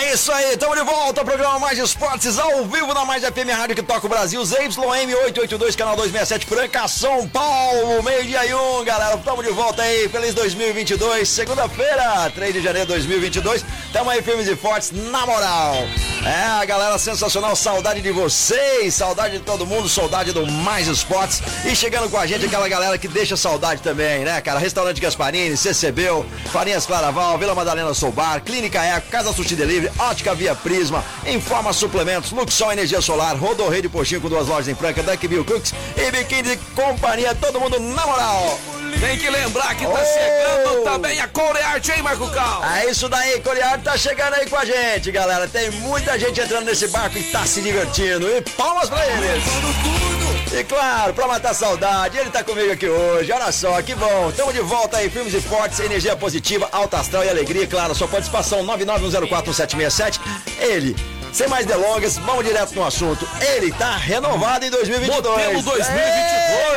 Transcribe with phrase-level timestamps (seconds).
[0.00, 3.48] É isso aí, estamos de volta ao programa Mais Esportes, ao vivo na Mais FM
[3.56, 8.84] Rádio que toca o Brasil, ZYM 882, canal 267, Franca, São Paulo, meio-dia e um,
[8.84, 14.20] galera, estamos de volta aí, feliz 2022, segunda-feira, 3 de janeiro de 2022, estamos aí
[14.20, 15.76] firmes e fortes, na moral.
[16.24, 21.76] É, galera sensacional, saudade de vocês, saudade de todo mundo, saudade do Mais Esportes, e
[21.76, 26.26] chegando com a gente aquela galera que deixa saudade também, né, cara, Restaurante Gasparini, CCBU,
[26.50, 32.32] Farinhas Claraval, Vila Madalena Soubar, Clínica Eco, Casa Sushi Delivery, Ótica Via Prisma, Informa Suplementos,
[32.32, 36.56] Luxol Energia Solar, Rodorreio de Postinho com duas lojas em Franca, Duckville Cooks e Biquíni
[36.74, 38.58] Companhia, todo mundo na moral.
[39.00, 40.04] Tem que lembrar que tá Oh!
[40.04, 42.64] chegando também a Corearte, hein, Marco Cal?
[42.64, 45.48] É isso daí, Coreano tá chegando aí com a gente, galera.
[45.48, 48.28] Tem muita gente entrando nesse barco e tá se divertindo.
[48.28, 50.13] E palmas pra eles.
[50.56, 53.32] E claro, pra matar a saudade, ele tá comigo aqui hoje.
[53.32, 54.30] Olha só, que bom.
[54.36, 57.66] Tamo de volta aí, filmes e fortes, energia positiva, alta astral e alegria.
[57.66, 60.20] Claro, sua participação 991041767.
[60.60, 60.94] Ele.
[61.32, 63.28] Sem mais delongas, vamos direto no assunto.
[63.40, 65.24] Ele tá renovado em 2022.
[65.24, 65.98] Modelo 2022.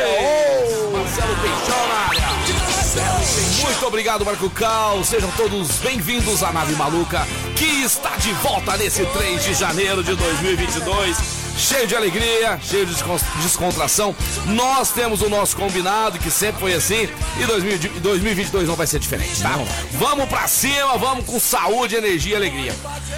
[0.02, 2.28] É, Marcelo Peixão na área.
[3.62, 5.04] Muito obrigado, Marco Cal.
[5.04, 10.16] Sejam todos bem-vindos à nave maluca que está de volta nesse 3 de janeiro de
[10.16, 11.37] 2022.
[11.58, 14.14] Cheio de alegria, cheio de descon- descontração.
[14.46, 18.86] Nós temos o nosso combinado, que sempre foi assim, e 2000 de- 2022 não vai
[18.86, 19.58] ser diferente, tá?
[19.92, 22.74] Vamos pra cima, vamos com saúde, energia e alegria.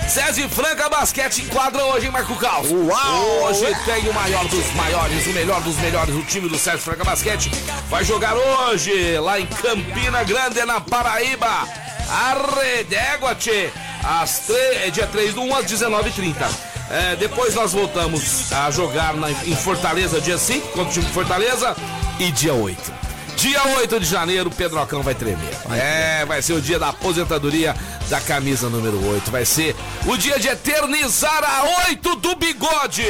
[0.08, 2.64] César Franca Basquete enquadra hoje, hein, Marco Cal?
[2.64, 3.44] Uau!
[3.44, 7.05] Hoje tem o maior dos maiores, o melhor dos melhores, o time do Sérgio Franca
[7.05, 7.51] Basquete
[7.90, 11.68] vai jogar hoje lá em Campina Grande, na Paraíba.
[12.08, 13.70] Arredégua, tchê.
[14.02, 16.48] Às tre- é dia 3 do 1 às 19h30.
[16.90, 21.12] É, depois nós voltamos a jogar na- em Fortaleza dia 5 contra o time de
[21.12, 21.77] Fortaleza
[22.18, 22.92] e dia 8.
[23.36, 25.48] Dia 8 de janeiro, o Pedrocão vai tremer.
[25.73, 27.74] É, vai ser o dia da aposentadoria
[28.11, 29.30] da camisa número 8.
[29.30, 29.74] Vai ser
[30.05, 33.07] o dia de eternizar a 8 do bigode.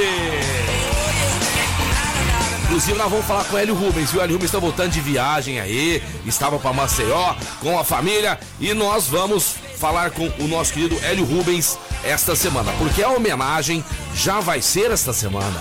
[2.71, 4.21] Inclusive, nós vamos falar com o Hélio Rubens, viu?
[4.21, 8.73] O Hélio Rubens está voltando de viagem aí, estava para Maceió com a família e
[8.73, 14.39] nós vamos falar com o nosso querido Hélio Rubens esta semana, porque a homenagem já
[14.39, 15.61] vai ser esta semana.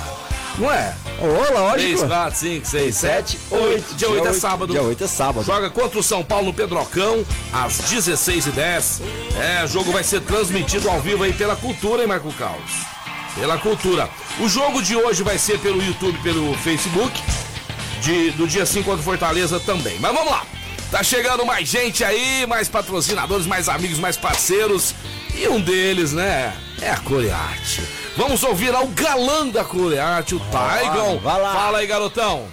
[0.59, 0.93] Não é?
[1.19, 2.07] Ô, 3, lógico.
[2.07, 3.95] 4, 5, 6, 7, 8.
[3.95, 4.71] Dia 8 é sábado.
[4.71, 5.45] Dia 8 é sábado.
[5.45, 9.01] Joga contra o São Paulo no Pedrocão, às 16h10.
[9.41, 12.98] É, o jogo vai ser transmitido ao vivo aí pela cultura, hein, Marco Caos?
[13.35, 14.09] Pela cultura.
[14.39, 17.21] O jogo de hoje vai ser pelo YouTube, pelo Facebook.
[18.01, 19.97] De, do dia 5 contra Fortaleza também.
[19.99, 20.43] Mas vamos lá.
[20.89, 24.95] Tá chegando mais gente aí, mais patrocinadores, mais amigos, mais parceiros.
[25.35, 27.83] E um deles, né, é a Corearte.
[28.17, 31.19] Vamos ouvir lá o galã da Corearte, o Taigon.
[31.21, 32.47] Fala aí, garotão.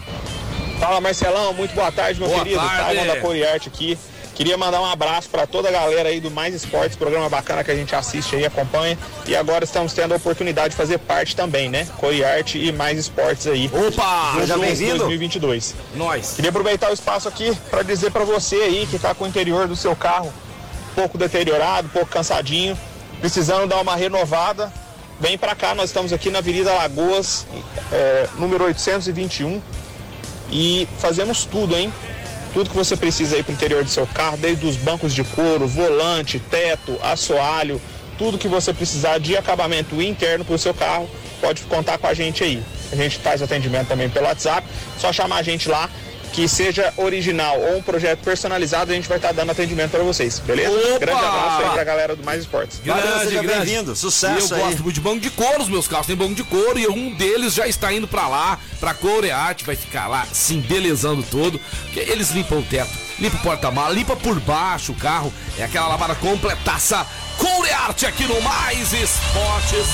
[0.79, 2.61] Fala Marcelão, muito boa tarde, meu Boa querido.
[2.61, 2.77] tarde.
[2.85, 3.99] Taiwan da Coriarte aqui.
[4.37, 7.71] Queria mandar um abraço para toda a galera aí do Mais Esportes, programa bacana que
[7.71, 8.99] a gente assiste aí, acompanha.
[9.27, 11.89] E agora estamos tendo a oportunidade de fazer parte também, né?
[11.97, 13.71] Coriarte e Mais Esportes aí.
[13.73, 14.99] Opa, seja bem-vindo.
[14.99, 15.75] 2022.
[15.95, 16.35] Nós.
[16.37, 19.67] Queria aproveitar o espaço aqui para dizer para você aí que está com o interior
[19.67, 20.31] do seu carro
[20.93, 22.79] um pouco deteriorado, um pouco cansadinho,
[23.21, 24.71] precisando dar uma renovada,
[25.19, 25.75] vem para cá.
[25.75, 27.47] Nós estamos aqui na Avenida Lagoas,
[27.91, 29.63] é, número 821,
[30.51, 31.91] e fazemos tudo, hein?
[32.53, 35.23] Tudo que você precisa aí para o interior do seu carro, desde os bancos de
[35.23, 37.81] couro, volante, teto, assoalho,
[38.17, 41.09] tudo que você precisar de acabamento interno para o seu carro,
[41.41, 42.63] pode contar com a gente aí.
[42.91, 44.67] A gente faz atendimento também pelo WhatsApp,
[44.99, 45.91] só chamar a gente lá,
[46.33, 50.39] que seja original ou um projeto personalizado, a gente vai estar dando atendimento para vocês,
[50.41, 50.71] beleza?
[50.71, 50.99] Opa!
[50.99, 52.81] Grande abraço aí para a galera do Mais Esportes.
[52.85, 53.97] Valeu, seja bem-vindo.
[53.97, 54.71] Sucesso E eu aí.
[54.71, 57.15] gosto muito de banco de couro, os meus carros têm banco de couro e um
[57.15, 62.01] deles já está indo pra lá, pra Coreate, vai ficar lá se embelezando todo, porque
[62.01, 66.15] eles limpam o teto, limpam o porta-mala, limpam por baixo o carro, é aquela lavada
[66.17, 67.07] completaça
[67.39, 69.87] Corearte aqui no Mais Esportes.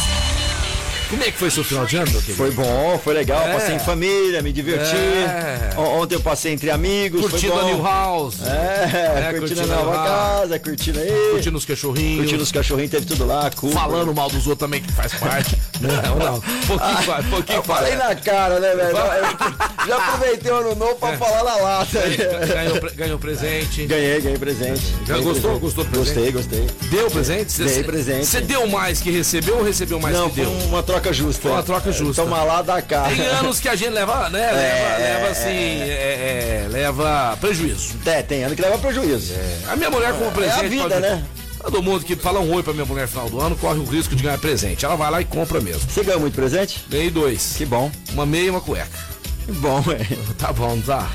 [1.13, 2.39] Como é que foi seu final de ano, meu querido?
[2.39, 3.47] Foi bom, foi legal.
[3.47, 3.53] É.
[3.53, 4.97] Passei em família, me diverti.
[4.97, 5.79] É.
[5.79, 7.21] Ontem eu passei entre amigos.
[7.21, 7.65] Curtindo foi a.
[7.67, 8.41] New House.
[8.41, 11.31] É, É, curtindo curtindo a nova casa, curtindo aí.
[11.33, 12.19] Curtindo os cachorrinhos.
[12.21, 13.51] Curtindo os cachorrinhos, teve tudo lá.
[13.73, 15.57] Falando mal dos outros também, que faz parte.
[15.81, 16.41] não, não.
[16.67, 18.09] Pouquinho faz, pouquinho Eu falei faz.
[18.09, 18.97] na cara, né, velho?
[19.87, 20.95] Já aproveitei o ano novo É.
[20.95, 21.99] pra falar na lata.
[22.53, 23.87] Ganhou, ganhou presente.
[23.87, 24.83] Ganhei, ganhei presente.
[25.07, 25.59] Já Ganhei gostou?
[25.59, 25.61] presente.
[25.61, 26.31] Gostou do presente?
[26.33, 26.89] Gostei, gostei.
[26.91, 27.53] Deu presente?
[27.53, 28.27] Cê- Dei presente.
[28.27, 30.51] Você deu mais que recebeu ou recebeu mais Não, que deu?
[30.69, 31.43] uma troca justa.
[31.43, 32.23] Foi uma troca justa.
[32.23, 33.05] Toma lá, dá cá.
[33.09, 34.53] Tem anos que a gente leva, né?
[34.53, 37.95] Leva, É, leva assim, é, é, leva prejuízo.
[38.07, 39.33] É, tem ano que leva prejuízo.
[39.69, 40.65] A minha mulher como presente.
[40.65, 41.25] a vida, pode- né?
[41.63, 43.85] Todo mundo que fala um oi pra minha mulher no final do ano corre o
[43.85, 44.85] risco de ganhar presente.
[44.85, 45.83] Ela vai lá e compra mesmo.
[45.89, 46.85] Você ganhou muito presente?
[46.89, 47.55] Ganhei dois.
[47.57, 47.91] Que bom.
[48.13, 48.91] Uma meia e uma cueca.
[49.47, 50.19] Que bom, velho.
[50.39, 51.09] Tá bom, não tá?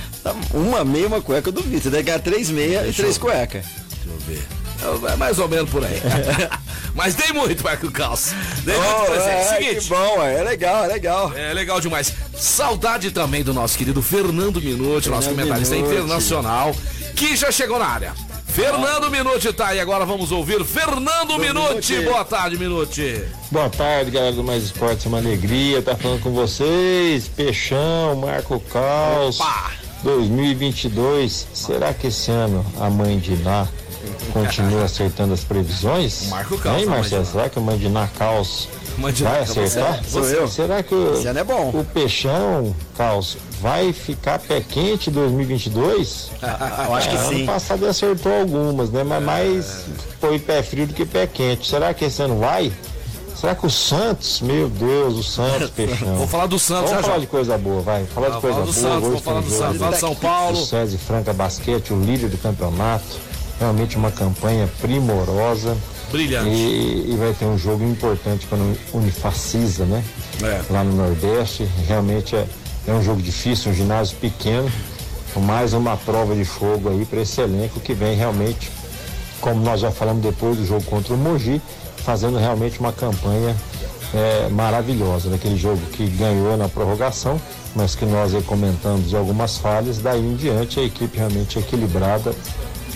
[0.53, 1.81] Uma meia e uma cueca, eu duvido.
[1.83, 3.65] Você deve ganhar três meias e Deixa três eu- cuecas.
[3.65, 5.11] Deixa eu ver.
[5.11, 5.99] É mais ou menos por aí.
[6.95, 8.33] Mas dei muito, Marco Calça.
[8.63, 9.29] Dei muito Oh, presente.
[9.29, 9.81] é, Seguinte.
[9.81, 11.33] que bom, é, é legal, é legal.
[11.35, 12.13] É legal demais.
[12.37, 15.93] Saudade também do nosso querido Fernando Minuti, nosso Fernando comentarista Minuti.
[15.95, 16.75] internacional,
[17.17, 18.13] que já chegou na área.
[18.47, 21.99] Fernando Minuti tá aí, agora vamos ouvir Fernando Minuti.
[22.01, 23.23] Boa tarde, Minuti.
[23.51, 27.27] Boa tarde, galera do Mais Esportes, é uma alegria estar falando com vocês.
[27.27, 29.71] Peixão, Marco Caos, Opa!
[30.03, 31.47] 2022.
[31.53, 33.67] Será que esse ano a mãe de Ná
[34.33, 36.27] continua acertando as previsões?
[36.29, 37.25] Marco Caos, Hein, Marcelo?
[37.25, 40.03] Será que a mãe de Ná Caos vai Ná, você- acertar?
[40.03, 40.47] sou eu.
[40.47, 41.69] Será que o, é bom.
[41.75, 46.31] o Peixão, Caos, vai ficar pé quente em 2022?
[46.87, 47.35] Eu acho que É, sim.
[47.37, 49.03] Ano passado ele acertou algumas, né?
[49.03, 49.85] Mas mais
[50.19, 51.67] foi pé frio do que pé quente.
[51.67, 52.71] Será que esse ano vai?
[53.35, 56.15] Será que o Santos, meu Deus, o Santos, Peixão.
[56.15, 57.19] Vou falar do Santos Vamos já falar já.
[57.21, 58.03] de coisa boa, vai.
[58.05, 58.65] Falar Ah, de coisa fala boa.
[58.65, 59.79] do Santos, Hoje vou falar tem do jogo Santos.
[59.79, 60.65] Fala do São Paulo.
[60.65, 63.05] César Franca Basquete, o líder do campeonato.
[63.59, 65.77] Realmente uma campanha primorosa.
[66.11, 66.49] Brilhante.
[66.49, 70.03] E, e vai ter um jogo importante para o Unifacisa, né?
[70.41, 70.61] É.
[70.71, 71.67] Lá no Nordeste.
[71.87, 72.45] Realmente é,
[72.87, 74.71] é um jogo difícil, um ginásio pequeno.
[75.35, 78.71] Mais uma prova de fogo aí para esse elenco que vem realmente,
[79.39, 81.61] como nós já falamos depois do jogo contra o Mogi,
[81.97, 83.55] fazendo realmente uma campanha
[84.15, 85.29] é, maravilhosa.
[85.29, 87.39] Daquele jogo que ganhou na prorrogação,
[87.75, 89.99] mas que nós aí comentamos algumas falhas.
[89.99, 92.33] Daí em diante a equipe realmente equilibrada,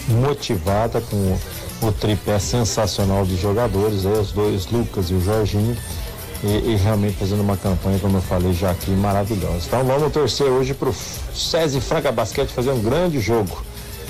[0.08, 1.38] motivada com
[1.86, 5.78] o tripé sensacional de jogadores, aí, os dois Lucas e o Jorginho,
[6.44, 9.66] e, e realmente fazendo uma campanha, como eu falei já aqui, maravilhosa.
[9.68, 10.94] Então vamos torcer hoje para o
[11.34, 13.64] César Franca Basquete fazer um grande jogo.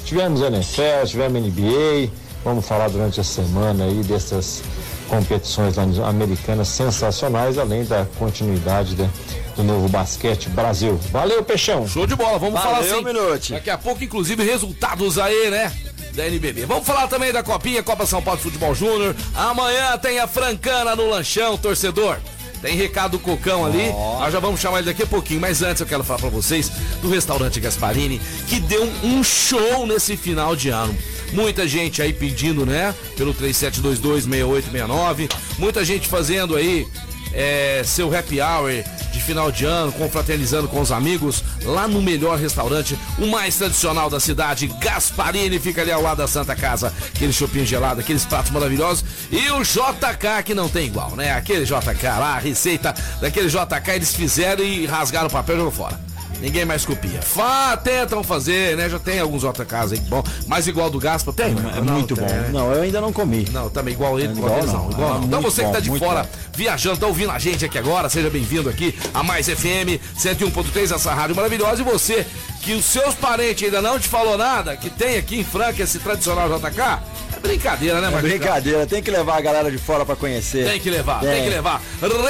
[0.05, 2.09] Tivemos NFL, tivemos NBA,
[2.43, 4.61] vamos falar durante a semana aí dessas
[5.07, 9.09] competições americanas sensacionais, além da continuidade da-
[9.55, 10.97] do novo basquete Brasil.
[11.11, 11.85] Valeu, Peixão!
[11.85, 13.03] Show de bola, vamos falar Valeu, assim.
[13.05, 13.51] Minuti.
[13.53, 15.71] Daqui a pouco, inclusive, resultados aí, né?
[16.15, 16.65] Da NBB.
[16.65, 19.15] Vamos falar também da Copinha, Copa São Paulo de Futebol Júnior.
[19.33, 22.17] Amanhã tem a Francana no lanchão, torcedor.
[22.61, 25.81] Tem recado do Cocão ali, nós já vamos chamar ele daqui a pouquinho, mas antes
[25.81, 26.71] eu quero falar pra vocês
[27.01, 30.95] do restaurante Gasparini, que deu um show nesse final de ano.
[31.33, 32.93] Muita gente aí pedindo, né?
[33.17, 35.27] Pelo 37226869,
[35.57, 36.85] muita gente fazendo aí
[37.33, 38.71] é, seu happy hour
[39.11, 44.09] de final de ano, confraternizando com os amigos, lá no melhor restaurante, o mais tradicional
[44.09, 46.93] da cidade, Gasparini, fica ali ao lado da Santa Casa.
[47.13, 49.03] Aquele chopinho gelado, aqueles pratos maravilhosos.
[49.31, 51.33] E o JK, que não tem igual, né?
[51.33, 55.71] Aquele JK lá, a receita daquele JK, eles fizeram e rasgaram o papel e jogaram
[55.71, 56.10] fora.
[56.41, 57.21] Ninguém mais copia.
[57.21, 58.89] Fá, tentam fazer, né?
[58.89, 60.23] Já tem alguns JKs aí, bom.
[60.47, 61.55] Mas igual do Gaspa, tem?
[61.77, 62.27] É muito bom.
[62.51, 63.47] Não, eu ainda não comi.
[63.51, 64.83] Não, também igual ele, igual, Igual não.
[64.85, 64.91] não.
[64.91, 65.23] Igual Ah, não.
[65.25, 66.29] Então você que tá de fora, bom.
[66.53, 71.13] viajando, tá ouvindo a gente aqui agora, seja bem-vindo aqui a Mais FM 101.3, essa
[71.13, 71.81] rádio maravilhosa.
[71.81, 72.25] E você,
[72.61, 75.99] que os seus parentes ainda não te falou nada, que tem aqui em Franca esse
[75.99, 76.99] tradicional JK,
[77.35, 78.29] é brincadeira, né, É Marcos?
[78.29, 80.65] brincadeira, tem que levar a galera de fora pra conhecer.
[80.65, 81.29] Tem que levar, tem.
[81.31, 81.43] Tem.
[81.43, 81.81] que levar.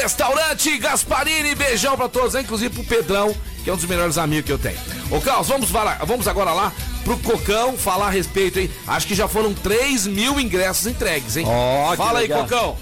[0.01, 2.41] Restaurante Gasparini, beijão pra todos, né?
[2.41, 4.77] inclusive pro Pedrão, que é um dos melhores amigos que eu tenho.
[5.09, 5.69] Ô, Carlos, vamos,
[6.05, 6.71] vamos agora lá
[7.03, 8.69] pro Cocão falar a respeito, hein?
[8.87, 11.45] Acho que já foram 3 mil ingressos entregues, hein?
[11.45, 12.43] Que Fala aí, legal.
[12.43, 12.77] Cocão.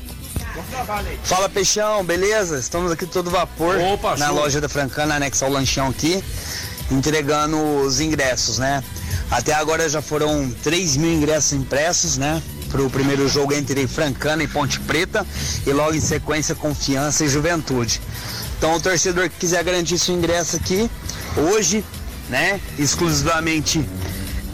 [1.23, 2.59] Fala Peixão, beleza?
[2.59, 4.35] Estamos aqui todo vapor Opa, na show.
[4.35, 6.21] loja da Francana, anexo ao lanchão aqui,
[6.91, 8.83] entregando os ingressos, né?
[9.31, 12.41] Até agora já foram 3 mil ingressos impressos, né?
[12.69, 15.25] Para o primeiro jogo entre Francana e Ponte Preta
[15.65, 18.01] e logo em sequência Confiança e Juventude.
[18.57, 20.89] Então o torcedor que quiser garantir seu ingresso aqui,
[21.37, 21.83] hoje,
[22.29, 22.59] né?
[22.77, 23.83] Exclusivamente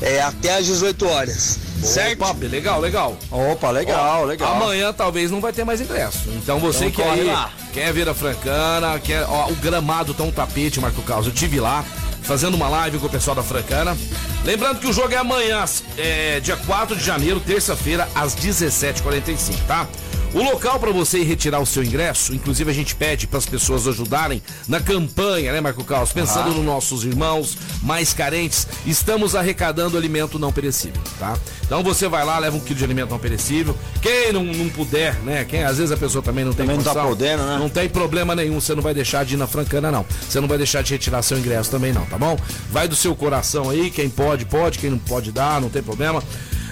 [0.01, 1.60] é, até às 18 horas.
[1.84, 2.22] Certo?
[2.24, 3.17] Opa, legal, legal.
[3.29, 4.55] Opa, legal, Ó, legal.
[4.55, 6.29] Amanhã talvez não vai ter mais ingresso.
[6.29, 7.51] Então você Então que aí lá.
[7.74, 11.27] quer ver a Francana, quer, ó, o gramado tá um tapete, Marco Carlos.
[11.27, 11.84] Eu tive lá
[12.25, 13.96] fazendo uma live com o pessoal da Francana.
[14.44, 15.63] Lembrando que o jogo é amanhã,
[15.98, 19.88] é, dia 4 de janeiro, terça-feira, às 17h45, tá?
[20.36, 23.46] O local para você ir retirar o seu ingresso, inclusive a gente pede para as
[23.46, 26.12] pessoas ajudarem na campanha, né, Marco Carlos?
[26.12, 31.38] Pensando nos nossos irmãos mais carentes, estamos arrecadando alimento não perecível, tá?
[31.63, 33.77] Então você vai lá, leva um quilo de alimento não perecível.
[34.01, 35.46] Quem não, não puder, né?
[35.46, 37.58] Quem às vezes a pessoa também não tem também condição, não tá podendo, né?
[37.58, 40.06] Não tem problema nenhum, você não vai deixar de ir na Francana, não.
[40.27, 42.38] Você não vai deixar de retirar seu ingresso também, não, tá bom?
[42.74, 46.22] Vai do seu coração aí, quem pode, pode, quem não pode dar, não tem problema.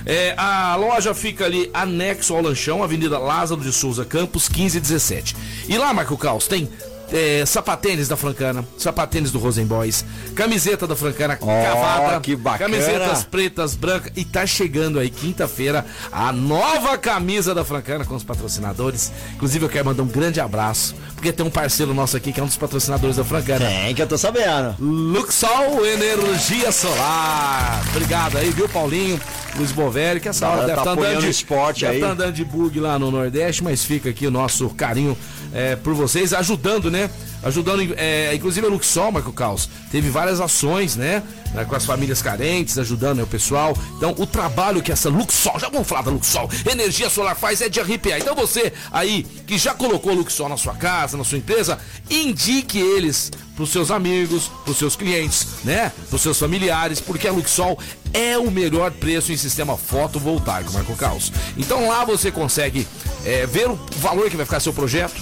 [0.05, 5.35] É, a loja fica ali anexo ao lanchão, Avenida Lázaro de Souza Campos, 1517.
[5.67, 6.69] E lá, Marco Caos, tem
[7.13, 10.03] é, sapatênis da Francana, sapatênis do Rosenboys,
[10.35, 12.71] camiseta da Francana oh, cavada, que bacana.
[12.71, 18.23] camisetas pretas, brancas e tá chegando aí quinta-feira a nova camisa da Francana com os
[18.23, 19.11] patrocinadores.
[19.35, 22.43] Inclusive eu quero mandar um grande abraço, porque tem um parceiro nosso aqui que é
[22.43, 23.67] um dos patrocinadores da Francana.
[23.67, 24.75] Tem, que eu tô sabendo.
[24.79, 27.83] Luxol Energia Solar.
[27.89, 29.19] Obrigado aí, viu, Paulinho?
[29.55, 32.01] Luiz Bovelli, que essa hora deve estar tá andando de esporte deve aí.
[32.01, 35.15] Tá andando de bug lá no Nordeste, mas fica aqui o nosso carinho
[35.53, 37.09] é, por vocês, ajudando, né?
[37.43, 41.21] Ajudando, é, inclusive a Luxol, Marco Caos, teve várias ações, né?
[41.67, 43.77] com as famílias carentes, ajudando né, o pessoal.
[43.97, 47.69] Então, o trabalho que essa Luxol, já vamos falar da Luxol, energia solar faz é
[47.69, 48.19] de arrepiar.
[48.19, 51.77] Então, você aí que já colocou Luxol na sua casa, na sua empresa,
[52.09, 55.91] indique eles para os seus amigos, para os seus clientes, né?
[56.09, 57.77] Para os seus familiares, porque a Luxol
[58.11, 61.31] é o melhor preço em sistema fotovoltaico, Marco Caos.
[61.55, 62.87] Então lá você consegue
[63.23, 65.21] é, ver o valor que vai ficar seu projeto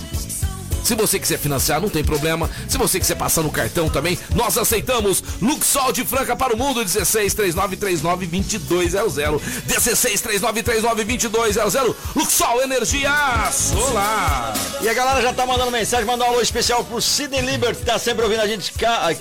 [0.83, 2.49] se você quiser financiar, não tem problema.
[2.67, 5.23] Se você quiser passar no cartão também, nós aceitamos.
[5.41, 9.41] Luxol de Franca para o mundo, 16 3939 2200.
[9.65, 11.95] 16 3939 2200.
[12.15, 13.11] Luxol Energia
[13.51, 14.53] Solar.
[14.81, 17.85] E a galera já tá mandando mensagem, mandando um alô especial pro Sidney Liber, que
[17.85, 18.73] tá sempre ouvindo a gente.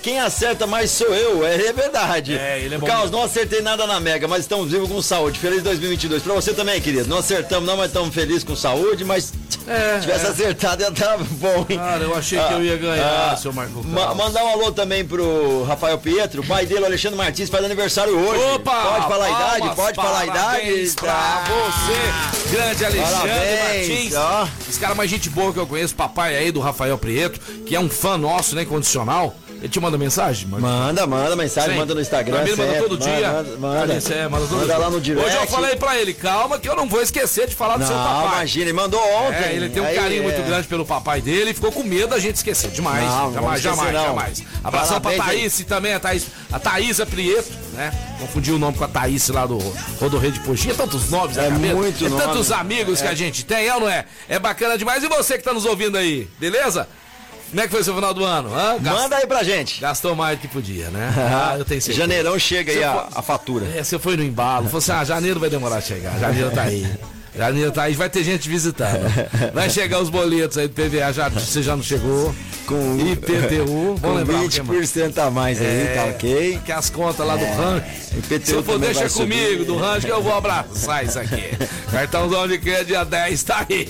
[0.02, 1.45] Quem acerta mais sou eu.
[1.47, 2.37] É, é verdade.
[2.37, 2.87] É, ele é bom.
[2.87, 5.38] Carlos, não acertei nada na Mega, mas estamos vivos com saúde.
[5.38, 6.23] Feliz 2022.
[6.23, 7.09] Pra você também, querido.
[7.09, 9.33] Não acertamos, não, mas estamos felizes com saúde, mas
[9.67, 10.29] é, se tivesse é.
[10.29, 11.78] acertado, ia estar bom bom, hein?
[11.78, 15.04] Cara, eu achei que eu ia ganhar, ah, seu Marco ma Mandar um alô também
[15.04, 18.42] pro Rafael Pietro, pai dele, Alexandre Martins, faz aniversário hoje.
[18.54, 18.83] Opa!
[18.83, 19.76] Pode falar a idade?
[19.76, 20.92] Pode falar a idade?
[20.97, 24.14] Pra ah, você, grande Alexandre parabéns, Martins.
[24.14, 24.49] Ó.
[24.69, 27.80] Esse cara mais gente boa que eu conheço, papai aí do Rafael Pietro, que é
[27.80, 29.35] um fã nosso, né, incondicional.
[29.61, 30.49] Ele te manda mensagem?
[30.49, 31.79] Manda, manda mensagem, Sim.
[31.79, 32.43] manda no Instagram.
[32.43, 33.31] Ele manda todo dia.
[33.31, 35.26] Manda, manda, é, manda, todo manda lá no direct.
[35.26, 37.87] Hoje eu falei pra ele, calma que eu não vou esquecer de falar do não,
[37.87, 38.37] seu papai.
[38.37, 39.37] imagina, ele mandou ontem.
[39.37, 40.25] É, ele tem um Aí, carinho é...
[40.25, 42.71] muito grande pelo papai dele e ficou com medo da gente esquecer.
[42.71, 43.05] Demais.
[43.05, 44.05] Não, jamais, jamais, não.
[44.05, 44.43] jamais.
[44.64, 47.93] Abração pra Thaís também, a Thaís, a Thaísa Prieto, né?
[48.19, 49.59] Confundi o nome com a Thaís lá do
[50.00, 50.75] Rodorreio de Poxinha.
[50.75, 52.23] Tantos nomes, é muito É nome.
[52.23, 53.02] tantos amigos é.
[53.02, 54.07] que a gente tem, é ou não é?
[54.26, 55.05] É bacana demais.
[55.05, 56.88] E você que tá nos ouvindo aí, beleza?
[57.50, 58.54] Como é que foi o seu final do ano?
[58.54, 58.78] Hã?
[58.80, 59.80] Manda aí pra gente.
[59.80, 61.12] Gastou mais do que podia, né?
[61.30, 61.99] Ah, eu tenho certeza.
[61.99, 63.66] Janeirão chega aí a, a, fatura.
[63.75, 64.66] É, você foi no embalo.
[64.66, 66.19] Falou assim: ah, janeiro vai demorar a chegar.
[66.19, 66.87] Janeiro tá aí.
[67.37, 69.00] Janeiro tá aí, vai ter gente visitando.
[69.54, 72.35] Vai chegar os boletos aí do PVA, já, você já não chegou.
[72.66, 76.61] Com IPTU, com lembrar 20% a mais aí, é, tá ok?
[76.64, 77.54] Que as contas lá do é.
[77.54, 77.87] rancho.
[78.19, 81.57] IPTU Se eu for, deixa comigo, do rancho que eu vou abraçar isso aqui.
[81.90, 83.88] Cartãozão de crédito dia 10 tá aí.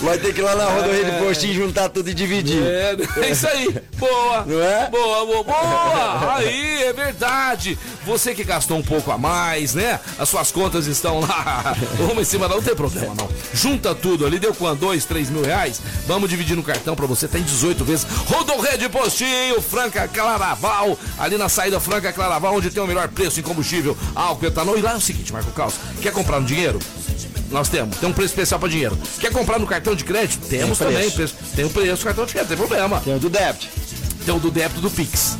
[0.00, 2.62] Vai ter que ir lá na rodovia de postinho juntar tudo e dividir.
[2.62, 3.74] É, é isso aí.
[3.96, 4.44] Boa.
[4.46, 4.88] Não é?
[4.90, 6.34] Boa, boa, boa.
[6.36, 7.78] Aí, é verdade.
[8.04, 9.98] Você que gastou um pouco a mais, né?
[10.18, 11.76] As suas contas estão lá.
[12.10, 13.28] Uma em cima da não tem problema, não.
[13.52, 14.80] Junta tudo ali, deu quanto?
[14.80, 15.80] Dois, três mil reais?
[16.06, 18.06] Vamos dividir no cartão pra você, tem 18 vezes.
[18.78, 23.42] De Postinho, Franca Claraval, ali na saída Franca Claraval, onde tem o melhor preço em
[23.42, 24.76] combustível, álcool, etanol.
[24.76, 26.78] E lá é o seguinte, Marco Caos, quer comprar no dinheiro?
[27.50, 27.96] Nós temos.
[27.96, 28.98] Tem um preço especial para dinheiro.
[29.20, 30.46] Quer comprar no cartão de crédito?
[30.48, 31.10] Temos tem também.
[31.10, 31.34] Preço.
[31.54, 33.00] Tem o preço do cartão de crédito, tem problema.
[33.00, 33.85] Tem o do débito
[34.34, 35.38] do débito do Pix.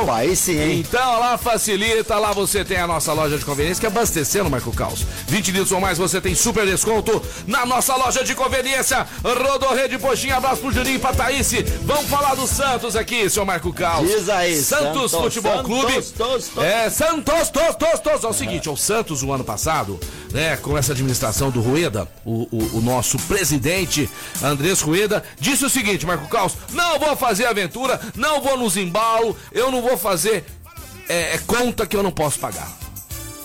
[0.00, 0.78] Opa, aí sim, hein?
[0.80, 4.72] Então lá facilita, lá você tem a nossa loja de conveniência que é abastecendo, Marco
[4.72, 5.04] Caos.
[5.26, 9.06] 20 litros ou mais você tem super desconto na nossa loja de conveniência.
[9.22, 11.50] Rodorreio de Poxinha, abraço pro Juninho e pra Thaís.
[11.82, 14.08] Vamos falar do Santos aqui, seu Marco Caos.
[14.08, 15.92] Diz aí, Santos, Santos Futebol Santos, Clube.
[16.16, 18.24] Tos, tos, É, Santos, tos, tos, tos.
[18.24, 19.98] É o seguinte, o Santos, o ano passado,
[20.32, 24.08] né, com essa administração do Rueda, o, o, o nosso presidente,
[24.42, 29.34] Andrés Rueda, disse o seguinte, Marco Caos, não vou fazer aventura, não vou nos embalos,
[29.50, 30.44] eu não vou fazer
[31.08, 32.78] é, é, conta que eu não posso pagar.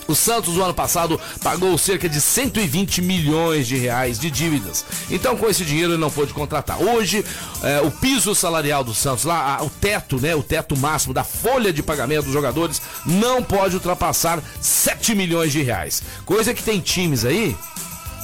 [0.06, 4.84] O Santos, no ano passado, pagou cerca de 120 milhões de reais de dívidas.
[5.10, 6.80] Então, com esse dinheiro, ele não pôde contratar.
[6.80, 7.24] Hoje,
[7.60, 10.32] é, o piso salarial do Santos, lá, o teto, né?
[10.36, 15.62] O teto máximo da folha de pagamento dos jogadores não pode ultrapassar 7 milhões de
[15.62, 16.04] reais.
[16.24, 17.56] Coisa que tem times aí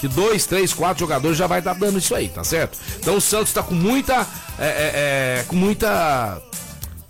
[0.02, 2.76] que dois, três, quatro jogadores já vai estar dando isso aí, tá certo?
[2.98, 4.26] Então o Santos está com muita.
[4.58, 6.42] É, é, é, com muita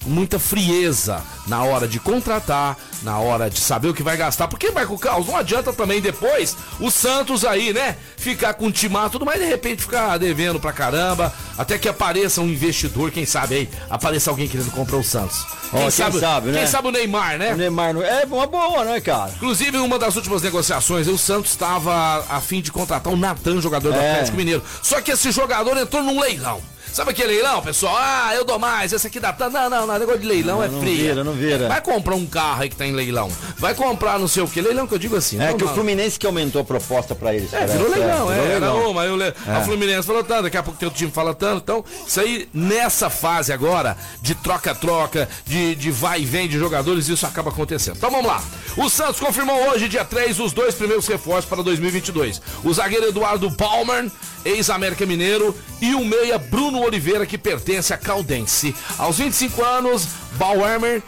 [0.04, 4.48] muita frieza na hora de contratar, na hora de saber o que vai gastar.
[4.48, 7.96] Porque, Marco Carlos, não adianta também depois o Santos aí, né?
[8.16, 11.32] Ficar com o timar tudo, mas de repente ficar devendo pra caramba.
[11.58, 15.44] Até que apareça um investidor, quem sabe aí, apareça alguém querendo comprar o Santos.
[15.70, 16.58] Quem, quem sabe, sabe, né?
[16.58, 17.54] Quem sabe o Neymar, né?
[17.54, 19.32] O Neymar é uma boa, né, cara?
[19.36, 23.60] Inclusive, em uma das últimas negociações, o Santos estava a fim de contratar o Natan,
[23.60, 24.12] jogador do é.
[24.12, 24.62] Atlético Mineiro.
[24.82, 26.60] Só que esse jogador entrou num leilão.
[26.92, 27.96] Sabe aquele leilão, pessoal?
[27.96, 29.34] Ah, eu dou mais, esse aqui dá.
[29.38, 30.80] Não, não, não, negócio de leilão não, é frio.
[30.80, 31.68] Não vira, não vira.
[31.68, 33.30] Vai comprar um carro aí que tá em leilão.
[33.56, 34.60] Vai comprar não sei o que.
[34.60, 35.40] Leilão que eu digo assim.
[35.40, 35.72] É não, que não.
[35.72, 37.50] o Fluminense que aumentou a proposta pra eles.
[37.54, 38.34] É, virou leilão, é.
[38.34, 39.04] Virou era uma.
[39.06, 39.32] Eu, é.
[39.46, 41.62] A Fluminense falou tanto, daqui a pouco teu time fala tanto.
[41.62, 47.08] Então, isso aí, nessa fase agora, de troca-troca, de, de vai e vem de jogadores,
[47.08, 47.96] isso acaba acontecendo.
[47.96, 48.42] Então vamos lá.
[48.76, 52.42] O Santos confirmou hoje, dia 3, os dois primeiros reforços para 2022.
[52.62, 54.10] O zagueiro Eduardo Palmer
[54.44, 58.74] ex-América Mineiro, e o meia Bruno Oliveira, que pertence a Caldense.
[58.98, 60.06] Aos 25 anos,
[60.38, 61.02] Bauermer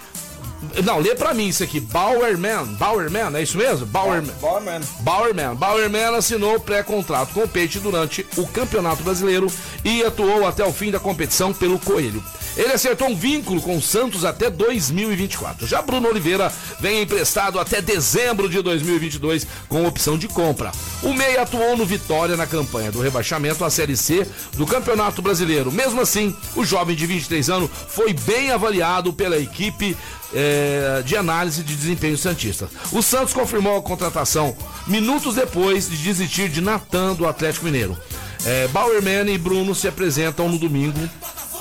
[0.85, 1.81] não, lê pra mim isso aqui.
[1.81, 2.65] Bauerman.
[2.79, 3.87] Bauerman, é isso mesmo?
[3.87, 4.33] Bauerman.
[4.41, 4.81] Bauerman.
[5.01, 5.55] Bauerman.
[5.55, 9.47] Bauerman assinou pré-contrato com o Peixe durante o Campeonato Brasileiro
[9.85, 12.23] e atuou até o fim da competição pelo Coelho.
[12.57, 15.67] Ele acertou um vínculo com o Santos até 2024.
[15.67, 20.71] Já Bruno Oliveira vem emprestado até dezembro de 2022 com opção de compra.
[21.03, 25.73] O Meia atuou no Vitória na campanha do rebaixamento à Série C do Campeonato Brasileiro.
[25.73, 29.97] Mesmo assim, o jovem de 23 anos foi bem avaliado pela equipe
[30.35, 32.69] é, de análise de desempenho Santista.
[32.93, 37.97] O Santos confirmou a contratação minutos depois de desistir de Natan do Atlético Mineiro.
[38.45, 40.99] É, Bauerman e Bruno se apresentam no domingo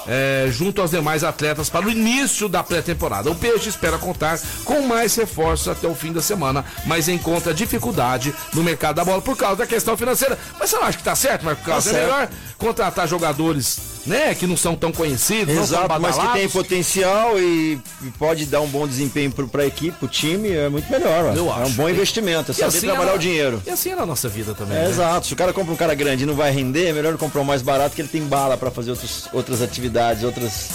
[0.08, 3.30] é, junto aos demais atletas para o início da pré-temporada.
[3.30, 8.34] O Peixe espera contar com mais reforços até o fim da semana, mas encontra dificuldade
[8.53, 10.38] no mercado da bola por causa da questão financeira.
[10.60, 11.86] Mas você não acha que está certo, Marco Carlos?
[11.86, 16.27] Tá é melhor contratar jogadores né, que não são tão conhecidos, Exato, tão mas que
[16.33, 17.79] tem potencial e,
[18.17, 21.36] pode dar um bom desempenho para a equipe, o time, é muito melhor.
[21.36, 23.62] Eu é um bom investimento, é saber assim trabalhar é o dinheiro.
[23.65, 24.77] E assim é na nossa vida também.
[24.77, 24.89] É, né?
[24.89, 27.41] Exato, se o cara compra um cara grande e não vai render, é melhor comprar
[27.41, 30.69] um mais barato que ele tem bala para fazer outros, outras atividades, outras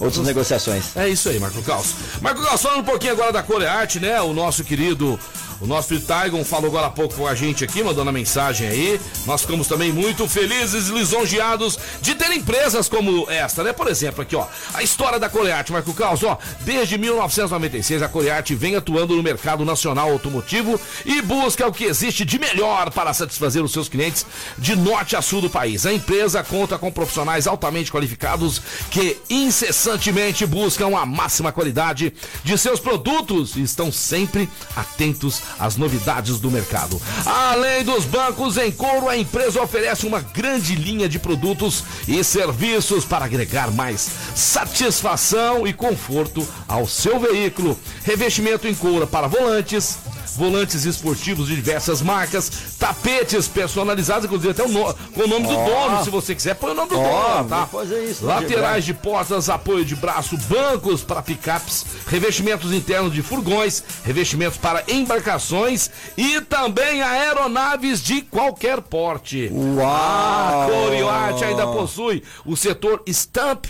[0.00, 0.96] outras negociações.
[0.96, 1.94] É isso aí, Marco Caos.
[2.20, 4.20] Marco Caos, falando um pouquinho agora da Corearte, né?
[4.20, 5.18] O nosso querido
[5.60, 9.00] o nosso Taigon falou agora há pouco com a gente aqui, mandando a mensagem aí.
[9.26, 13.72] Nós ficamos também muito felizes e lisonjeados de ter empresas como esta, né?
[13.72, 18.54] Por exemplo, aqui, ó, a história da Corearte, Marco Caos, ó, desde 1996 a Corearte
[18.54, 23.62] vem atuando no mercado nacional automotivo e busca o que existe de melhor para satisfazer
[23.62, 24.26] os seus clientes
[24.58, 25.86] de norte a sul do país.
[25.86, 32.12] A empresa conta com profissionais altamente qualificados que incessantemente buscam a máxima qualidade
[32.42, 37.00] de seus produtos e estão sempre atentos as novidades do mercado.
[37.24, 43.04] Além dos bancos em couro, a empresa oferece uma grande linha de produtos e serviços
[43.04, 47.78] para agregar mais satisfação e conforto ao seu veículo.
[48.04, 49.98] Revestimento em couro para volantes,
[50.36, 55.48] volantes esportivos de diversas marcas, tapetes personalizados, inclusive até o no, com o nome oh.
[55.48, 57.66] do dono, se você quiser, põe o nome do oh, dono, tá?
[57.66, 63.82] Fazer isso, Laterais de portas, apoio de braço, bancos para picapes, revestimentos internos de furgões,
[64.04, 69.50] revestimentos para embarcações e também aeronaves de qualquer porte.
[69.52, 69.84] Uau!
[69.84, 73.66] A Corioarte ainda possui o setor Stamp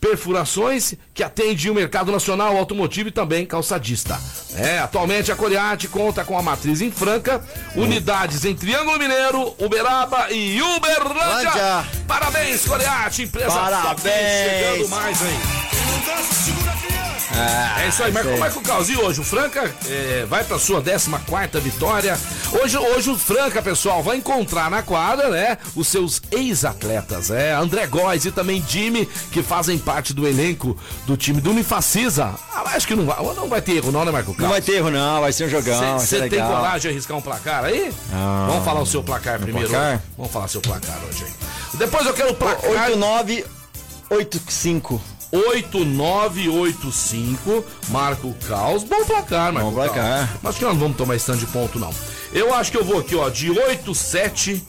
[0.00, 4.20] perfurações que atende o mercado nacional automotivo e também calçadista.
[4.54, 7.42] É, atualmente a Coriarte conta com a matriz em Franca,
[7.74, 11.84] unidades em Triângulo Mineiro, Uberaba e Uberlândia.
[12.06, 14.04] Parabéns, Coriarte, empresa Parabéns.
[14.04, 17.05] chegando mais, hein?
[17.32, 18.88] Ah, é isso aí, Marco, Marco Caos.
[18.88, 22.18] E hoje o Franca é, vai para sua 14 vitória.
[22.52, 27.86] Hoje, hoje o Franca, pessoal, vai encontrar na quadra, né, os seus ex-atletas, é, André
[27.86, 32.34] Góes e também Jimmy, que fazem parte do elenco do time do Unifacisa.
[32.54, 34.42] Ah, acho que não vai, não vai ter erro, não, né, Marco Caos?
[34.42, 35.98] Não vai ter erro, não, vai ser um jogão.
[35.98, 37.92] Você tem coragem de arriscar um placar aí?
[38.10, 38.46] Não.
[38.48, 39.68] Vamos falar o seu placar primeiro.
[39.68, 40.02] Placar?
[40.16, 41.24] Vamos falar seu placar hoje.
[41.24, 41.30] Hein?
[41.74, 42.70] Depois eu quero o placar.
[42.70, 45.15] 8985.
[45.32, 48.84] 8985, Marco Caos.
[48.84, 50.28] Bom placar, Marco Bom placar.
[50.28, 50.44] Caos.
[50.44, 51.92] Acho que nós não vamos tomar stand de ponto, não.
[52.32, 54.62] Eu acho que eu vou aqui, ó, de 87,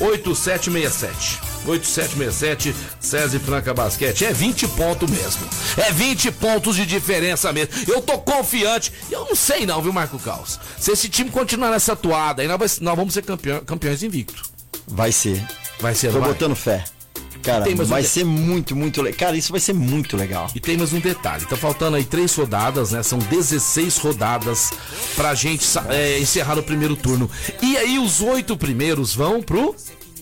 [0.00, 1.40] 8767.
[1.66, 4.24] 8767 César Franca Basquete.
[4.24, 5.46] É 20 pontos mesmo.
[5.76, 7.74] É 20 pontos de diferença mesmo.
[7.86, 8.92] Eu tô confiante.
[9.10, 10.58] Eu não sei não, viu, Marco Caos?
[10.78, 14.42] Se esse time continuar nessa toada, aí nós, nós vamos ser campeão, campeões invicto.
[14.86, 15.44] Vai ser.
[15.78, 16.30] Vai ser, Tô vai?
[16.30, 16.82] botando fé.
[17.42, 19.18] Cara, vai um ser muito, muito legal.
[19.18, 20.50] Cara, isso vai ser muito legal.
[20.54, 23.02] E tem mais um detalhe: tá faltando aí três rodadas, né?
[23.02, 24.72] São 16 rodadas
[25.16, 27.30] pra gente é, encerrar o primeiro turno.
[27.62, 29.74] E aí os oito primeiros vão pro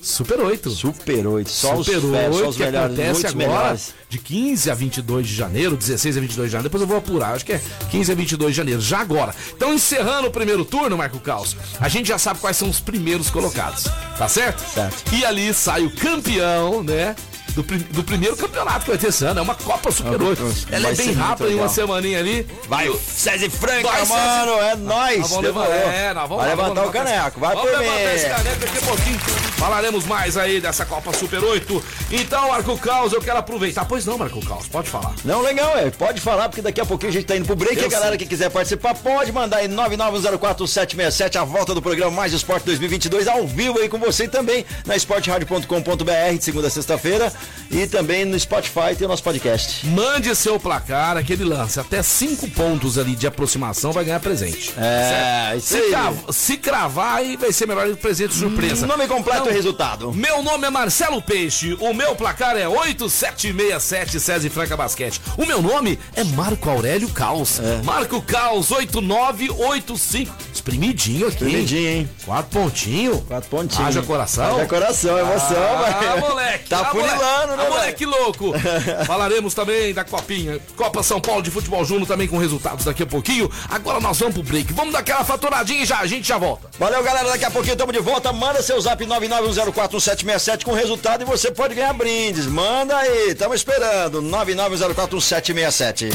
[0.09, 0.71] Super 8.
[0.71, 3.95] Super 8, só Super os, 8, fe- só os que melhores, acontece agora melhores.
[4.09, 7.35] de 15 a 22 de janeiro, 16 a 22 de janeiro, depois eu vou apurar,
[7.35, 9.35] acho que é 15 a 22 de janeiro, já agora.
[9.55, 13.29] Então, encerrando o primeiro turno, Marco Caos, a gente já sabe quais são os primeiros
[13.31, 13.85] colocados,
[14.17, 14.61] tá certo?
[14.73, 15.15] Certo.
[15.15, 17.15] E ali sai o campeão, né?
[17.59, 20.43] Do, do primeiro campeonato que vai ter esse ano, é uma Copa Super 8.
[20.71, 22.47] Ela Vai é bem rápida, em uma semaninha ali.
[22.69, 25.29] Vai, o- César Franca, Vai, mano, é Nós nóis.
[25.29, 28.61] vamos levantar, é, nós vamos vai levantar vamos o caneco, vai vamos levantar esse caneco
[28.61, 29.19] daqui a pouquinho.
[29.57, 31.85] Falaremos mais aí dessa Copa Super 8.
[32.13, 33.85] Então, Marco Caos, eu quero aproveitar.
[33.87, 35.13] Pois não, Marco Caos, pode falar.
[35.25, 35.91] Não, legal, é.
[35.91, 37.77] Pode falar, porque daqui a pouquinho a gente tá indo pro break.
[37.77, 38.19] Eu a galera sei.
[38.19, 43.47] que quiser participar pode mandar aí 9904767, a volta do programa Mais Esporte 2022, ao
[43.49, 47.33] vivo aí com você também na esporteradio.com.br de segunda a sexta-feira
[47.71, 49.87] e também no Spotify tem o nosso podcast.
[49.87, 51.79] Mande seu placar, aquele lance.
[51.79, 54.73] Até cinco pontos ali de aproximação vai ganhar presente.
[54.79, 55.91] É, isso Se, aí.
[55.91, 58.87] crav- se cravar, aí vai ser melhor presente surpresa.
[58.87, 59.51] Nome completo Não.
[59.51, 60.13] e resultado.
[60.13, 65.21] Meu nome é Marcelo Peixe, o meu placar é 8767 César Franca Basquete.
[65.37, 67.61] O meu nome é Marco Aurélio Caos.
[67.61, 67.83] É.
[67.83, 70.33] Marco Caos 8985.
[70.59, 71.35] Espremidinho aqui.
[71.37, 72.11] Espremidinho, hein?
[72.25, 73.21] Quatro pontinhos.
[73.27, 73.87] Quatro pontinhos.
[73.89, 74.57] Haja coração.
[74.57, 76.21] Haja coração, emoção, Ah, velho.
[76.29, 76.69] moleque.
[76.69, 77.57] Tá ah, funilando, moleque.
[77.57, 78.53] né, Ah, moleque louco.
[79.07, 80.59] Falaremos também da Copinha.
[80.77, 83.51] Copa São Paulo de Futebol Júnior também com resultados daqui a pouquinho.
[83.69, 84.73] Agora nós vamos pro break.
[84.73, 86.69] Vamos dar aquela faturadinha e já, a gente já volta.
[86.79, 87.29] Valeu, galera.
[87.29, 88.33] Daqui a pouquinho estamos de volta.
[88.33, 92.47] Manda seu zap 991041767 com resultado e você pode ganhar brindes.
[92.47, 94.21] Manda aí, estamos esperando.
[94.23, 96.09] 991041767.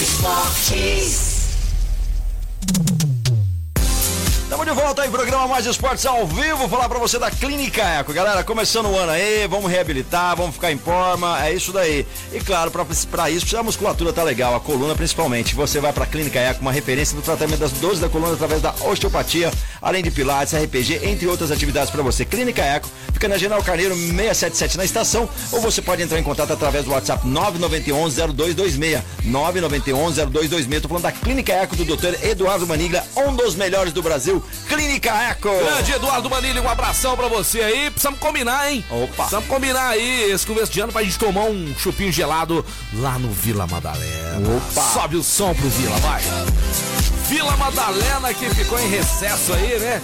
[0.00, 1.40] Esportes.
[4.60, 6.68] Estamos de volta aí, programa Mais Esportes ao vivo.
[6.68, 8.12] Falar pra você da Clínica Eco.
[8.12, 12.06] Galera, começando o ano aí, vamos reabilitar, vamos ficar em forma, é isso daí.
[12.30, 15.54] E claro, pra isso, a musculatura tá legal, a coluna principalmente.
[15.54, 18.74] Você vai pra Clínica Eco, uma referência do tratamento das dores da coluna através da
[18.84, 22.26] osteopatia, além de pilates, RPG, entre outras atividades pra você.
[22.26, 26.52] Clínica Eco fica na General Carneiro 677 na estação, ou você pode entrar em contato
[26.52, 29.00] através do WhatsApp 9911-0226.
[29.24, 30.82] 9911-0226.
[30.82, 32.22] Tô falando da Clínica Eco do Dr.
[32.22, 34.44] Eduardo Manigla, um dos melhores do Brasil.
[34.68, 35.48] Clínica Eco.
[35.48, 37.90] Grande Eduardo Manilha, um abração pra você aí.
[37.90, 38.84] Precisamos combinar, hein?
[38.90, 39.14] Opa.
[39.14, 43.30] Precisamos combinar aí esse começo de ano pra gente tomar um chupinho gelado lá no
[43.30, 44.56] Vila Madalena.
[44.56, 44.82] Opa.
[44.92, 46.22] Sobe o som pro Vila, vai.
[47.28, 50.02] Vila Madalena que ficou em recesso aí, né?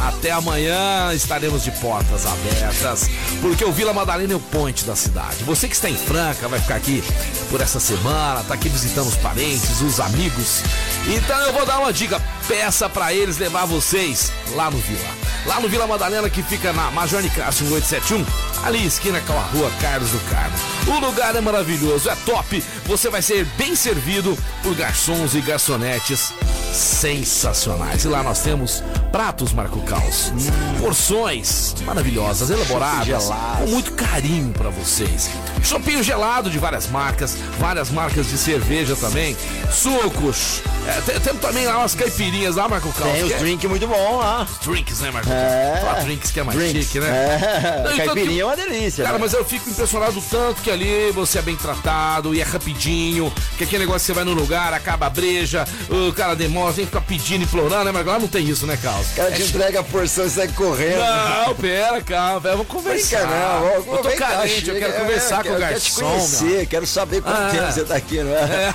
[0.00, 3.08] Até amanhã estaremos de portas abertas,
[3.40, 5.44] porque o Vila Madalena é o ponte da cidade.
[5.44, 7.02] Você que está em Franca vai ficar aqui
[7.50, 10.62] por essa semana, tá aqui visitando os parentes, os amigos.
[11.06, 15.10] Então eu vou dar uma dica, peça pra eles levar vocês lá no Vila.
[15.46, 18.24] Lá no Vila Madalena que fica na Major Nicásio 1871,
[18.64, 20.71] ali esquina com a rua Carlos do Carmo.
[20.86, 22.62] O lugar é maravilhoso, é top.
[22.86, 26.32] Você vai ser bem servido por garçons e garçonetes
[26.72, 28.04] sensacionais.
[28.04, 30.32] E lá nós temos pratos Marco Caos,
[30.80, 33.24] porções maravilhosas, elaboradas,
[33.58, 35.28] com muito carinho pra vocês.
[35.62, 39.36] Chopinho gelado de várias marcas, várias marcas de cerveja também,
[39.70, 40.62] sucos.
[40.86, 43.12] É, tem- temos também lá umas caipirinhas lá, Marco Caos.
[43.12, 44.46] Tem os é- drinks muito bom lá.
[44.64, 45.30] drinks, né, Marco?
[45.30, 45.78] É.
[45.80, 46.84] Falar drinks que é mais Drinks.
[46.86, 47.08] chique, né?
[47.08, 47.82] É.
[47.84, 49.04] Não, e tanto Caipirinha é uma delícia.
[49.04, 49.20] Cara, né?
[49.22, 53.64] mas eu fico impressionado tanto que ali você é bem tratado e é rapidinho, que
[53.64, 57.44] aquele negócio você vai no lugar, acaba a breja, o cara demora, que ficar pedindo,
[57.44, 57.92] implorando, né?
[57.92, 59.10] Mas lá não tem isso, né, Carlos?
[59.12, 60.98] O cara te entrega a porção e sai correndo.
[61.46, 63.18] Não, pera, calma, velho, vamos conversar.
[63.20, 65.56] Fica não, vou- eu tô vem cá, carente, eu chega, quero é, conversar com o
[65.56, 66.00] quero- garçom.
[66.00, 67.48] Quero te conhecer, quero saber quanto Ah.
[67.50, 68.74] tempo você tá aqui, não é?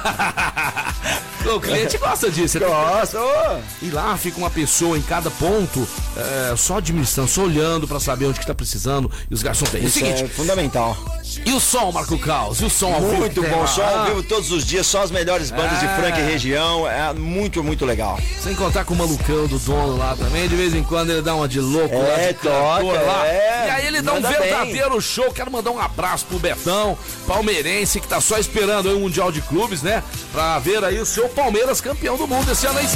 [1.44, 1.56] meu.
[1.56, 2.58] o cliente gosta disso.
[2.60, 3.60] ô.
[3.82, 8.26] E lá fica uma pessoa em cada ponto, é, só administrando, só olhando pra saber
[8.26, 9.10] onde que tá precisando.
[9.30, 9.82] E os garçons têm.
[9.82, 10.98] É o Isso seguinte, é fundamental.
[11.46, 12.60] e o som, Marco Caos?
[12.62, 13.18] E o som ao vivo?
[13.18, 14.00] Muito bom, só lá?
[14.02, 15.96] ao vivo todos os dias, só as melhores bandas de É.
[15.96, 16.88] Franca e região.
[16.88, 18.20] É muito, muito legal.
[18.42, 21.36] Sem contar com o malucão do dono lá também, de vez em quando ele dá
[21.36, 23.28] uma de louco É, lá, de toca, lá.
[23.28, 25.32] é, e aí ele dá um verdadeiro show.
[25.32, 26.98] Quero mandar um abraço pro Betão,
[27.28, 30.04] palmeirense, que tá só esperando aí o Mundial de Clubes, né?
[30.32, 32.88] Pra ver aí o seu Palmeiras campeão do mundo esse ano aí.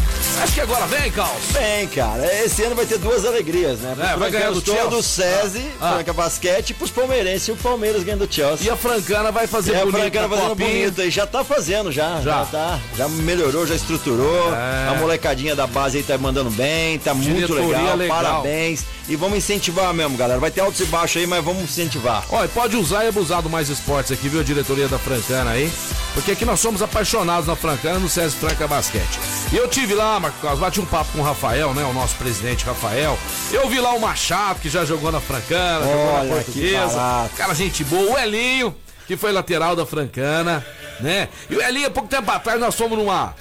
[0.41, 1.29] Acho que agora vem, Caos.
[1.51, 3.95] Bem, cara, esse ano vai ter duas alegrias, né?
[4.13, 5.01] É, vai ganhar do o Chelsea.
[5.01, 5.93] SESI, Ah.
[5.93, 8.67] Franca Basquete, e pros palmeirenses e o Palmeiras ganhando do Chelsea.
[8.67, 10.69] E a Francana vai fazer E a bonito Francana na fazendo copinha.
[10.69, 12.21] bonito aí, já tá fazendo já, Já.
[12.21, 14.89] já, tá, já melhorou, já estruturou, É.
[14.89, 18.17] a molecadinha da base aí tá mandando bem, tá muito Diretoria legal, legal.
[18.23, 22.23] parabéns, e vamos incentivar mesmo, galera, vai ter altos e baixos aí, mas vamos incentivar.
[22.29, 25.71] Olha, pode usar e abusar do Mais Esportes aqui, viu, a diretoria da Francana aí?
[26.13, 29.19] Porque aqui nós somos apaixonados na Francana, no César Franca Basquete.
[29.51, 32.15] E eu tive lá, Marco Carlos, bati um papo com o Rafael, né, o nosso
[32.15, 33.17] presidente Rafael.
[33.51, 37.29] Eu vi lá o Machado, que já jogou na Francana, jogou na Olha, que Portuguesa.
[37.35, 38.13] Cara, gente boa.
[38.13, 38.75] O Elinho,
[39.07, 40.65] que foi lateral da Francana,
[40.99, 41.27] né?
[41.49, 43.33] E o Elinho, há pouco tempo atrás, nós fomos numa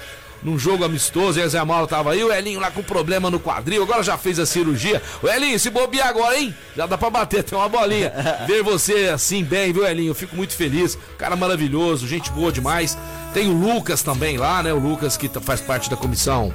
[0.43, 3.39] num jogo amistoso, e a Zé Mauro tava aí, o Elinho lá com problema no
[3.39, 5.01] quadril, agora já fez a cirurgia.
[5.21, 6.55] O Elinho, se bobear agora, hein?
[6.75, 8.11] Já dá pra bater, tem uma bolinha.
[8.47, 10.11] Ver você assim bem, viu, Elinho?
[10.11, 10.97] Eu fico muito feliz.
[11.17, 12.97] Cara maravilhoso, gente boa demais.
[13.33, 14.73] Tem o Lucas também lá, né?
[14.73, 16.53] O Lucas que faz parte da comissão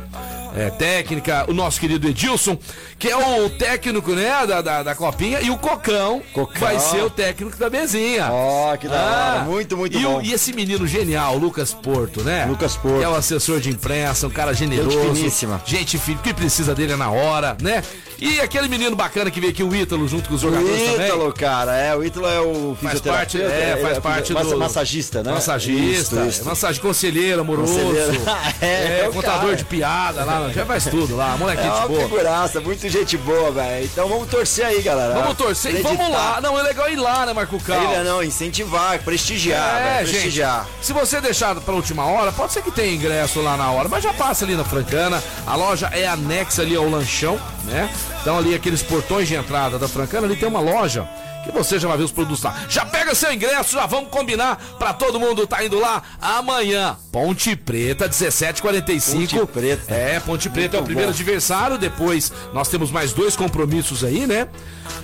[0.57, 2.59] é, técnica, o nosso querido Edilson,
[2.99, 6.61] que é o técnico, né, da, da, da Copinha, e o Cocão, Cocão.
[6.61, 8.29] vai ser o técnico da Bezinha.
[8.31, 9.45] Ó, que da hora.
[9.45, 10.19] Muito, muito e bom.
[10.19, 12.47] O, e esse menino genial, o Lucas Porto, né?
[12.47, 12.99] Lucas Porto.
[12.99, 14.91] Que é o assessor de imprensa, um cara generoso.
[14.91, 15.63] Gente finíssima.
[15.67, 17.83] Gente fina, que precisa dele é na hora, né?
[18.19, 21.07] E aquele menino bacana que veio aqui, o Ítalo, junto com os O jogadores também.
[21.07, 24.59] Ítalo, cara, é, o Ítalo é o Faz parte, é, faz parte massa- do...
[24.59, 25.33] Massagista, né?
[25.33, 26.45] Massagista, Isso, isso.
[26.45, 27.73] massagem conselheiro, amoroso.
[27.75, 28.23] Conselheiro.
[28.61, 29.57] É, é, é o contador cara.
[29.57, 32.01] de piada lá, já faz tudo lá, moleque É de uma boa.
[32.03, 33.85] figuraça, muito gente boa, velho.
[33.85, 35.13] Então vamos torcer aí, galera.
[35.15, 36.41] Vamos torcer e vamos lá.
[36.41, 37.91] Não, é legal ir lá, né, Marco Carlos?
[37.91, 40.15] Ainda não, incentivar, prestigiar, É, velho, gente.
[40.21, 40.67] prestigiar.
[40.81, 44.03] Se você deixar pra última hora, pode ser que tenha ingresso lá na hora, mas
[44.03, 45.23] já passa ali na Francana.
[45.47, 47.91] A loja é anexa ali ao lanchão, né?
[48.21, 51.09] Então ali aqueles portões de entrada da Francana, ali tem uma loja
[51.45, 52.55] que você já vai ver os produtos lá.
[52.69, 56.97] Já pega seu ingresso, já vamos combinar pra todo mundo tá indo lá amanhã.
[57.13, 59.31] Ponte Preta, 17:45.
[59.39, 59.95] Ponte Preta.
[59.95, 61.17] É, Ponte Preta é o Muito primeiro bom.
[61.17, 64.49] adversário, depois nós temos mais dois compromissos aí, né?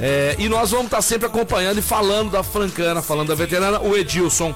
[0.00, 3.78] É, e nós vamos estar sempre acompanhando e falando da Francana, falando da veterana.
[3.80, 4.52] O Edilson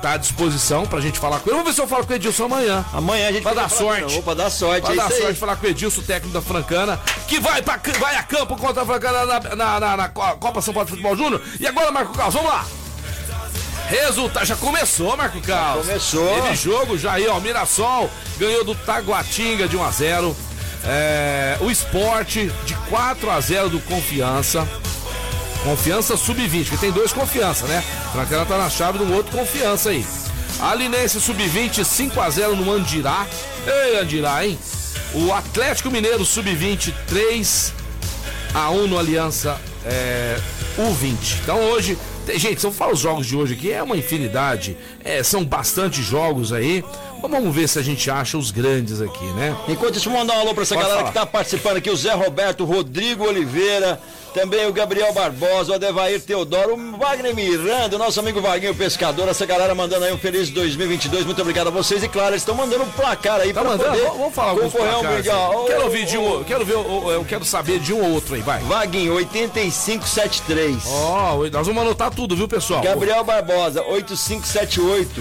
[0.00, 1.58] tá à disposição pra gente falar com ele.
[1.58, 2.84] Vamos ver se eu falo com o Edilson amanhã.
[2.92, 4.22] Amanhã a gente Vai dar sorte.
[4.22, 7.38] Pra dar sorte, Vai é dar sorte falar com o Edilson, técnico da Francana, que
[7.40, 10.72] vai, pra, vai a campo contra a Francana na, na, na- na Co- Copa São
[10.72, 11.42] Paulo de Futebol Júnior.
[11.58, 12.64] E agora, Marco Carlos, vamos lá.
[13.88, 15.86] Resultado, já começou, Marco Carlos.
[15.86, 16.42] começou.
[16.42, 17.40] Teve jogo já aí, ó.
[17.40, 18.08] Mirassol
[18.38, 20.36] ganhou do Taguatinga de 1 a 0
[20.84, 24.66] É, o esporte de 4 a 0 do Confiança.
[25.64, 27.82] Confiança sub-20, que tem dois confiança, né?
[28.12, 30.04] Francana tá na chave de um outro confiança aí.
[30.60, 33.26] A Linense sub-20, 5 a 0 no Andirá.
[33.66, 34.58] Ei, Andirá, hein?
[35.14, 37.74] O Atlético Mineiro sub-20, 3
[38.54, 40.38] a 1 no Aliança é,
[40.78, 41.40] U20.
[41.42, 41.96] Então hoje,
[42.26, 44.76] tem- gente, se eu falar os jogos de hoje aqui, é uma infinidade.
[45.04, 46.82] É, são bastante jogos aí.
[47.20, 49.54] Vamos ver se a gente acha os grandes aqui, né?
[49.68, 51.12] Enquanto isso, mandar um alô pra essa Pode galera falar.
[51.12, 54.00] que tá participando aqui, o Zé Roberto, Rodrigo Oliveira,
[54.32, 59.28] também o Gabriel Barbosa, o Adevair Teodoro, o Wagner Miranda, o nosso amigo Vaguinho Pescador,
[59.28, 62.54] essa galera mandando aí um feliz 2022, muito obrigado a vocês e claro, eles estão
[62.54, 63.90] mandando um placar aí Tá pra mandando?
[63.90, 65.30] poder Vamos falar alguns concorrer a placares brinde.
[65.30, 65.36] aí.
[65.36, 65.64] ó.
[65.64, 68.60] Quero ouvir de um, quero ver, eu quero saber de um ou outro aí, vai.
[68.60, 70.76] Vaguinho, 8573.
[70.86, 72.80] Ó, nós vamos anotar tudo, viu, pessoal?
[72.82, 75.20] Gabriel Barbosa, 8578.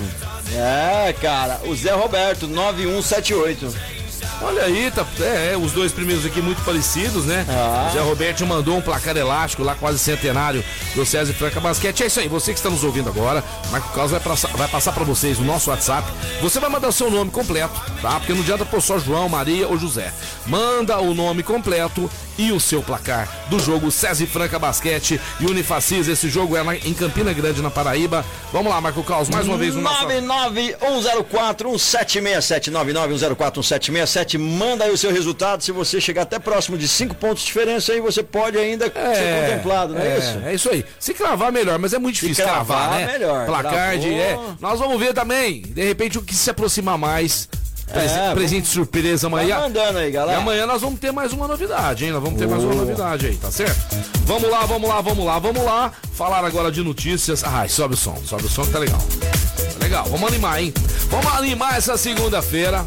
[0.56, 3.99] É, cara, o Zé Roberto, 9178.
[4.42, 7.46] Olha aí, tá, é, é, os dois primeiros aqui muito parecidos, né?
[7.50, 7.90] Ah.
[7.90, 10.64] O Zé Roberto mandou um placar elástico lá, quase centenário
[10.96, 12.04] do César Franca Basquete.
[12.04, 14.94] É isso aí, você que está nos ouvindo agora, Marco Carlos vai passar, vai passar
[14.94, 16.10] para vocês o nosso WhatsApp.
[16.42, 18.20] Você vai mandar o seu nome completo, tá?
[18.20, 20.14] Porque não adianta pôr só João, Maria ou José.
[20.46, 26.08] Manda o nome completo e o seu placar do jogo César Franca Basquete e Unifacis.
[26.08, 28.24] Esse jogo é em Campina Grande, na Paraíba.
[28.54, 30.08] Vamos lá, Marco Carlos, mais uma vez o nosso.
[30.08, 37.42] 991041767 991041767 manda aí o seu resultado se você chegar até próximo de 5 pontos
[37.42, 40.40] de diferença aí você pode ainda ser contemplado, não é, isso?
[40.46, 40.86] É isso aí.
[40.98, 43.12] Se cravar, melhor, mas é muito difícil cravar, cravar, né?
[43.12, 43.46] melhor.
[43.46, 44.14] Placar de.
[44.14, 44.40] É.
[44.62, 45.62] Nós vamos ver também.
[45.62, 47.50] De repente, o que se aproximar mais.
[47.94, 49.60] É, presente surpresa Vai amanhã.
[49.62, 50.38] mandando aí, E galera.
[50.40, 52.12] amanhã nós vamos ter mais uma novidade, hein?
[52.12, 52.86] Nós vamos ter mais uma Boa.
[52.86, 53.80] novidade aí, tá certo?
[54.26, 55.92] Vamos lá, vamos lá, vamos lá, vamos lá.
[56.14, 57.44] Falar agora de notícias.
[57.44, 59.00] Ai, sobe o som, sobe o som que tá legal.
[59.00, 60.74] Tá legal, vamos animar, hein?
[61.10, 62.86] Vamos animar essa segunda-feira.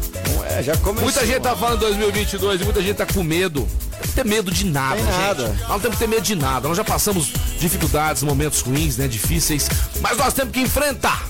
[0.57, 1.03] É, já começou.
[1.03, 3.61] Muita gente tá falando 2022 e muita gente tá com medo.
[3.61, 5.17] Não tem que ter medo de nada, Tem gente.
[5.17, 5.47] nada.
[5.61, 6.67] Nós não temos que ter medo de nada.
[6.67, 9.07] Nós já passamos dificuldades, momentos ruins, né?
[9.07, 9.67] Difíceis.
[10.01, 11.23] Mas nós temos que enfrentar.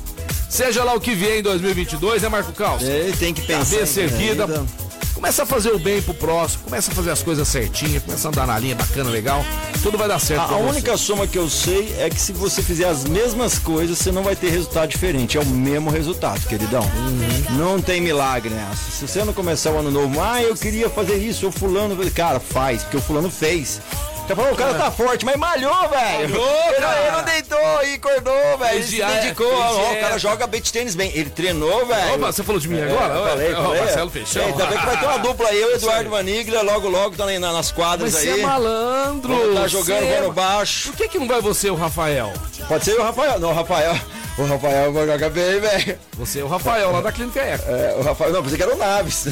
[0.53, 2.83] Seja lá o que vier em 2022, né, Marco Caos?
[2.83, 3.71] Ele tem que pensar.
[3.71, 4.45] Cabeça erguida.
[4.45, 4.63] vida.
[5.15, 6.65] Começa a fazer o bem pro próximo.
[6.65, 8.03] Começa a fazer as coisas certinhas.
[8.03, 9.43] Começa a andar na linha bacana, legal.
[9.81, 10.41] Tudo vai dar certo.
[10.41, 13.97] A, a única soma que eu sei é que se você fizer as mesmas coisas,
[13.97, 15.39] você não vai ter resultado diferente.
[15.39, 16.83] É o mesmo resultado, queridão.
[16.83, 17.57] Uhum.
[17.57, 18.91] Não tem milagre nessa.
[18.91, 21.97] Se você não começar o ano novo, ah, eu queria fazer isso, o fulano.
[22.11, 23.81] Cara, faz, porque o fulano fez.
[24.25, 26.23] Você falou, o cara tá forte, mas malhou, velho.
[26.23, 28.75] Ele, não deitou e acordou, velho.
[28.75, 29.53] Ele se dedicou.
[29.53, 29.99] Ó, o dieta.
[29.99, 31.11] cara joga beat tênis bem.
[31.13, 32.15] Ele treinou, velho.
[32.15, 33.29] Opa, você falou de mim É, agora?
[33.29, 33.81] falei, Ó, falei.
[33.81, 34.41] Marcelo Peixão.
[34.43, 37.25] É, também que vai ter uma dupla aí, eu e Eduardo Maniglia, logo, logo, tá
[37.25, 38.33] nas quadras Mas aí.
[38.33, 39.53] você é malandro.
[39.53, 40.89] Tá jogando Você é bola baixo.
[40.89, 42.31] Por que, que não vai você, o Rafael?
[42.67, 43.39] Pode ser o Rafael.
[43.39, 43.95] Não, o Rafael.
[44.35, 45.99] O Rafael vai jogar bem, velho.
[46.17, 47.69] Você é o Rafael, lá da Clínica Eco.
[47.69, 49.25] É, o Rafael, não, pensei que era o Naves.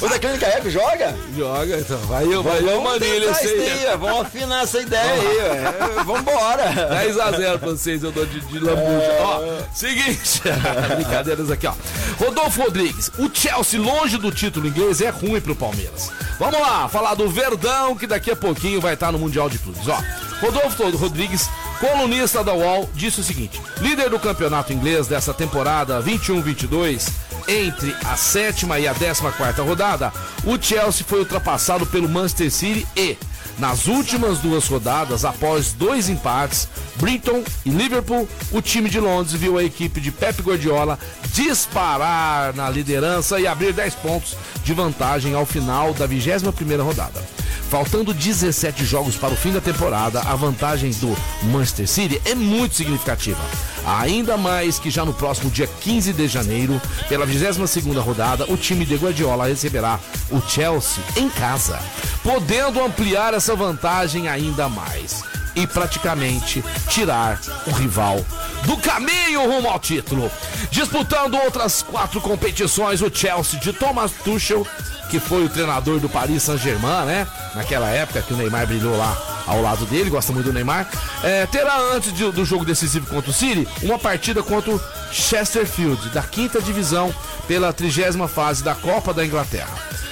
[0.00, 1.14] o da Clínica Eco joga?
[1.36, 1.98] Joga, então.
[1.98, 3.86] Vai eu, vai eu, Manilha, aí.
[4.00, 6.04] Vamos afinar essa ideia aí, velho.
[6.04, 6.72] Vambora.
[6.90, 9.16] 10 a 0 pra vocês, eu dou de, de lambuja.
[9.20, 10.42] Ó, seguinte,
[10.96, 11.74] brincadeiras aqui, ó.
[12.18, 16.10] Rodolfo Rodrigues, o Chelsea, longe do título inglês, é ruim pro Palmeiras.
[16.36, 19.86] Vamos lá, falar do Verdão, que daqui a pouquinho vai estar no Mundial de Clubes.
[19.86, 19.98] Ó,
[20.40, 21.48] Rodolfo Rodrigues,
[21.82, 27.10] colunista da UOL, disse o seguinte: líder do campeonato inglês dessa temporada 21-22,
[27.48, 30.12] entre a sétima e a décima quarta rodada,
[30.44, 33.18] o Chelsea foi ultrapassado pelo Manchester City e
[33.58, 39.58] nas últimas duas rodadas, após dois empates, Brinton e Liverpool, o time de Londres viu
[39.58, 40.98] a equipe de Pep Guardiola
[41.34, 47.41] disparar na liderança e abrir 10 pontos de vantagem ao final da 21ª rodada.
[47.72, 52.74] Faltando 17 jogos para o fim da temporada, a vantagem do Manchester City é muito
[52.74, 53.40] significativa.
[53.86, 58.84] Ainda mais que já no próximo dia 15 de janeiro, pela 22ª rodada, o time
[58.84, 59.98] de Guardiola receberá
[60.30, 61.80] o Chelsea em casa,
[62.22, 65.24] podendo ampliar essa vantagem ainda mais
[65.56, 68.22] e praticamente tirar o rival
[68.66, 70.30] do caminho rumo ao título.
[70.70, 74.66] Disputando outras quatro competições, o Chelsea de Thomas Tuchel,
[75.12, 77.26] que foi o treinador do Paris Saint-Germain, né?
[77.54, 80.88] Naquela época que o Neymar brilhou lá ao lado dele, gosta muito do Neymar,
[81.22, 84.80] é, terá antes de, do jogo decisivo contra o City uma partida contra o
[85.12, 87.14] Chesterfield, da quinta divisão,
[87.46, 89.68] pela trigésima fase da Copa da Inglaterra.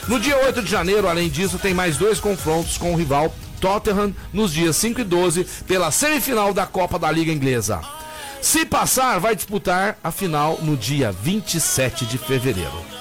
[0.07, 4.15] No dia 8 de janeiro, além disso, tem mais dois confrontos com o rival Tottenham
[4.35, 7.81] nos dias 5 e 12 pela semifinal da Copa da Liga Inglesa.
[8.43, 13.00] Se passar, vai disputar a final no dia 27 de fevereiro.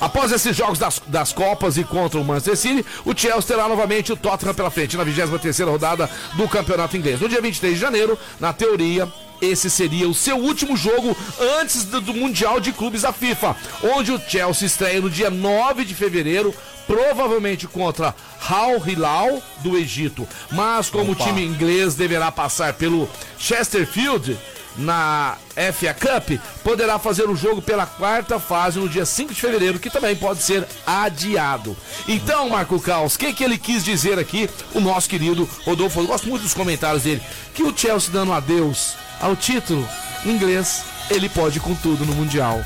[0.00, 4.12] Após esses jogos das, das Copas e contra o Manchester City, o Chelsea terá novamente
[4.12, 7.20] o Tottenham pela frente na 23ª rodada do Campeonato Inglês.
[7.20, 9.08] No dia 23 de janeiro, na teoria,
[9.40, 11.16] esse seria o seu último jogo
[11.60, 15.94] antes do, Mundial de Clubes da FIFA, onde o Chelsea estreia no dia 9 de
[15.94, 16.54] fevereiro,
[16.86, 18.14] provavelmente contra
[18.48, 20.26] Al Hilal do Egito.
[20.50, 21.24] Mas como Opa.
[21.24, 24.36] o time inglês deverá passar pelo Chesterfield
[24.76, 25.36] na
[25.72, 29.90] FA Cup, poderá fazer o jogo pela quarta fase no dia 5 de fevereiro, que
[29.90, 31.76] também pode ser adiado.
[32.08, 36.00] Então, Marco Caos, o que, que ele quis dizer aqui, o nosso querido Rodolfo?
[36.00, 37.22] Eu gosto muito dos comentários dele,
[37.54, 39.86] que o Chelsea dando adeus ao título
[40.24, 42.64] inglês, ele pode ir com tudo no Mundial.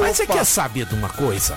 [0.00, 1.56] Mas você quer saber de uma coisa?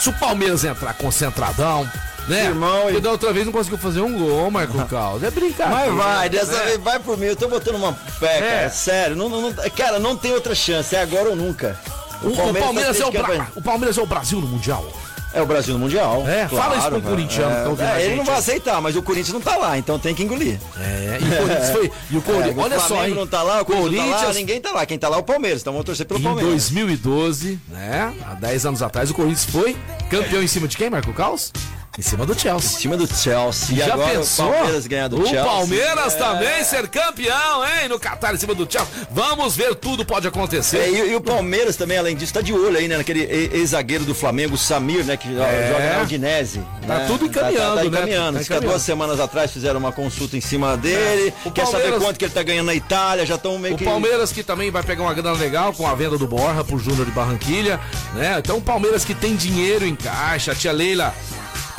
[0.00, 1.88] Se o Palmeiras entrar concentradão,
[2.30, 2.44] né?
[2.46, 5.22] Irmão, Porque e- da outra vez não conseguiu fazer um gol, Marco Caos.
[5.22, 5.92] É brincadeira.
[5.92, 6.64] Mas vai, dessa né?
[6.64, 7.26] vez vai por mim.
[7.26, 8.40] Eu tô botando uma fé, É.
[8.40, 8.70] cara.
[8.70, 9.16] Sério.
[9.16, 10.94] Não, não, cara, não tem outra chance.
[10.94, 11.78] É agora ou nunca.
[12.22, 14.84] O, o Palmeiras, tá é o, Bra- o Palmeiras é o Brasil no Mundial.
[15.32, 16.24] É o Brasil no Mundial.
[16.28, 17.10] É, fala isso pro cara.
[17.14, 18.16] corintiano tá É, a ele gente.
[18.18, 20.58] não vai aceitar, mas o Corinthians não tá lá, então tem que engolir.
[20.76, 21.92] É, e o Corinthians foi.
[22.10, 23.14] E o Corinthians, É, olha o só, hein?
[23.14, 24.84] não tá lá, o Corinthians, não tá lá, ninguém tá lá.
[24.84, 26.50] Quem tá lá é o Palmeiras, então vamos torcer pelo em Palmeiras.
[26.52, 28.12] 2012, né?
[28.28, 29.76] Há 10 anos atrás, o Corinthians foi
[30.10, 31.52] campeão em cima de quem, Marco Caos?
[32.00, 32.70] Em cima do Chelsea.
[32.78, 33.74] Em cima do Chelsea.
[33.74, 34.48] E Já agora pensou?
[34.48, 35.44] o Palmeiras ganhar do o Chelsea.
[35.44, 36.16] Palmeiras É.
[36.16, 37.90] também ser campeão, hein?
[37.90, 38.88] No Qatar em cima do Chelsea.
[39.10, 40.78] Vamos ver, tudo pode acontecer.
[40.78, 42.96] É, e, e o Palmeiras também, além disso, tá de olho aí, né?
[42.96, 45.14] Naquele ex-zagueiro do Flamengo, o Samir, né?
[45.18, 45.68] Que É.
[45.74, 46.62] joga na Udinese.
[46.86, 47.04] Tá né?
[47.06, 47.80] tudo encaminhando, tá, tá, né?
[47.82, 48.32] tá encaminhando.
[48.32, 48.70] Tá há encaminhando.
[48.70, 51.34] duas semanas atrás fizeram uma consulta em cima dele.
[51.44, 53.76] O Quer saber Palmeiras- quanto que ele tá ganhando na Itália, já estão meio O
[53.76, 53.84] que...
[53.84, 57.04] Palmeiras que também vai pegar uma grana legal com a venda do Borra pro Júnior
[57.04, 57.78] de Barranquilha,
[58.14, 58.36] né?
[58.38, 61.14] Então o Palmeiras que tem dinheiro em caixa, a tia Leila.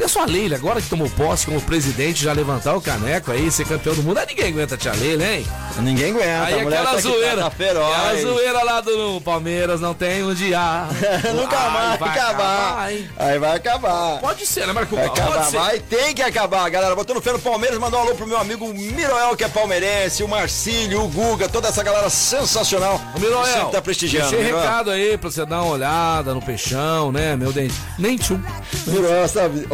[0.02, 3.68] Pessoal, a Leila, agora que tomou posse como presidente, já levantar o caneco aí, ser
[3.68, 5.46] campeão do mundo, aí ninguém aguenta a tia Leila, hein?
[5.78, 6.44] Ninguém aguenta.
[6.44, 7.96] Aí aquela tá, aqui, zoeira, tá, tá feroz.
[7.96, 10.60] aquela zoeira lá do Palmeiras não tem um dia.
[11.36, 12.92] Nunca Ai, vai, acabar.
[12.92, 13.10] hein?
[13.16, 14.20] Aí vai acabar.
[14.20, 14.96] Pode ser, né, Marco?
[14.96, 15.58] Vai Pode acabar, ser.
[15.58, 16.96] vai, tem que acabar, galera.
[16.96, 20.28] Botando fé no Palmeiras, mandou um alô pro meu amigo Miroel, que é palmeirense, o
[20.28, 23.00] Marcílio, o Guga, toda essa galera sensacional.
[23.16, 24.30] Ô, Miroel, Sempre tá prestigiando.
[24.32, 24.64] Deixei Miroel.
[24.64, 27.76] recado aí pra você dar uma olhada no peixão, né, meu dente.
[28.00, 28.42] Nem tchum.
[28.88, 29.68] Miroel, sabe?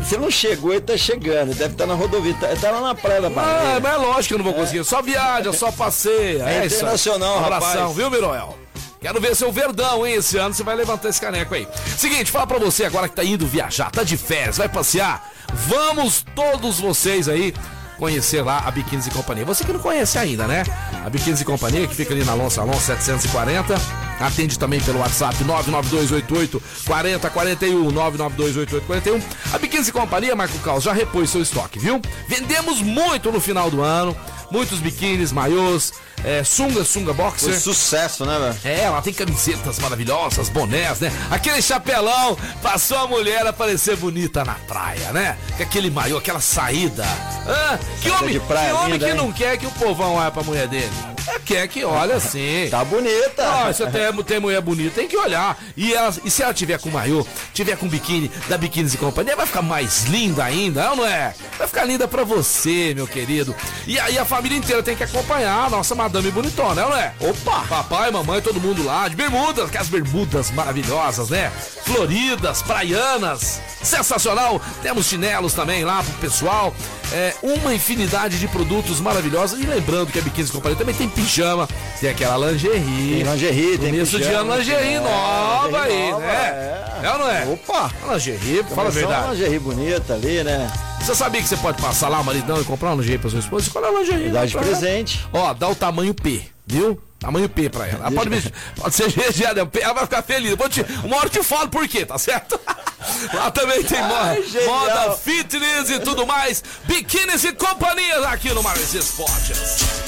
[0.00, 1.54] Você não chegou, ele tá chegando.
[1.54, 2.34] Deve estar na rodovia.
[2.34, 3.80] Tá, tá lá na praia da Ah, Bahia.
[3.80, 4.84] mas é lógico que eu não vou conseguir.
[4.84, 6.44] Só viaja, só passeia.
[6.48, 6.76] É É, isso.
[6.76, 7.96] internacional, abração, rapaz.
[7.96, 8.58] viu, Miroel?
[9.00, 10.14] Quero ver seu verdão, hein?
[10.16, 11.66] Esse ano você vai levantar esse caneco aí.
[11.96, 15.30] Seguinte, fala pra você agora que tá indo viajar, tá de férias, vai passear.
[15.66, 17.54] Vamos todos vocês aí
[18.00, 19.44] conhecer lá a Biquínis e Companhia.
[19.44, 20.64] Você que não conhece ainda, né?
[21.04, 23.74] A Biquínis e Companhia, que fica ali na Alonso Alonso 740.
[24.18, 29.20] Atende também pelo WhatsApp 99288 4041 99288 41.
[29.54, 32.00] A Biquínis e Companhia, Marco Caos, já repôs seu estoque, viu?
[32.26, 34.16] Vendemos muito no final do ano.
[34.50, 35.92] Muitos biquínis, maiôs,
[36.24, 37.50] é, sunga, sunga boxer.
[37.50, 38.56] Foi sucesso, né, velho?
[38.64, 41.12] É, ela tem camisetas maravilhosas, bonés, né?
[41.30, 45.38] Aquele chapelão, passou a mulher a parecer bonita na praia, né?
[45.58, 47.04] Aquele maiô, aquela saída.
[47.46, 49.16] Ah, que homem, de praia que, homem linda, que hein?
[49.16, 50.90] não quer que o povão olhe pra mulher dele?
[51.26, 52.68] É, quer que olha assim.
[52.70, 53.42] Tá bonita.
[53.42, 55.58] Ah, se tem, tem mulher bonita, tem que olhar.
[55.76, 59.34] E, ela, e se ela tiver com maiô, tiver com biquíni da Biquínis e Companhia,
[59.34, 61.34] vai ficar mais linda ainda, é não é?
[61.58, 63.54] Vai ficar linda pra você, meu querido.
[63.86, 66.96] E aí a família inteira tem que acompanhar a nossa madame bonitona, é ou não
[66.96, 67.12] é?
[67.20, 67.64] Opa!
[67.68, 71.50] Papai, mamãe, todo mundo lá, de bermudas, aquelas bermudas maravilhosas, né?
[71.84, 73.60] Floridas, praianas.
[73.82, 74.60] Sensacional!
[74.82, 76.74] Temos chinelos também lá pro pessoal.
[77.12, 79.58] É, uma infinidade de produtos maravilhosos.
[79.60, 81.68] E lembrando que a Biquínis e Companhia também tem pijama,
[82.00, 83.22] tem aquela lingerie.
[83.22, 86.32] Tem lingerie, tem Começo de pijama, ano, lingerie é, nova aí, nova, né?
[86.32, 86.80] é.
[87.02, 87.46] É ou não é?
[87.46, 87.90] Opa!
[88.06, 89.32] A lingerie, fala a Começou Uma verdade.
[89.32, 90.70] lingerie bonita ali, né?
[91.00, 93.66] Você sabia que você pode passar lá, maridão, e comprar uma lingerie pra sua esposa?
[93.66, 94.28] Escolhe a lingerie.
[94.30, 94.70] Dá de pra ela.
[94.70, 95.26] presente.
[95.32, 97.00] Ó, dá o tamanho P, viu?
[97.18, 98.06] Tamanho P pra ela.
[98.06, 98.30] Ela pode,
[98.76, 100.54] pode ser GG, P, ela vai ficar feliz.
[100.54, 102.58] Vou te, uma hora eu te falo por quê, tá certo?
[103.32, 104.68] Lá também tem Ai, genial.
[104.80, 106.62] moda fitness e tudo mais.
[106.84, 109.99] Biquínis e companhias aqui no Mares Esportes.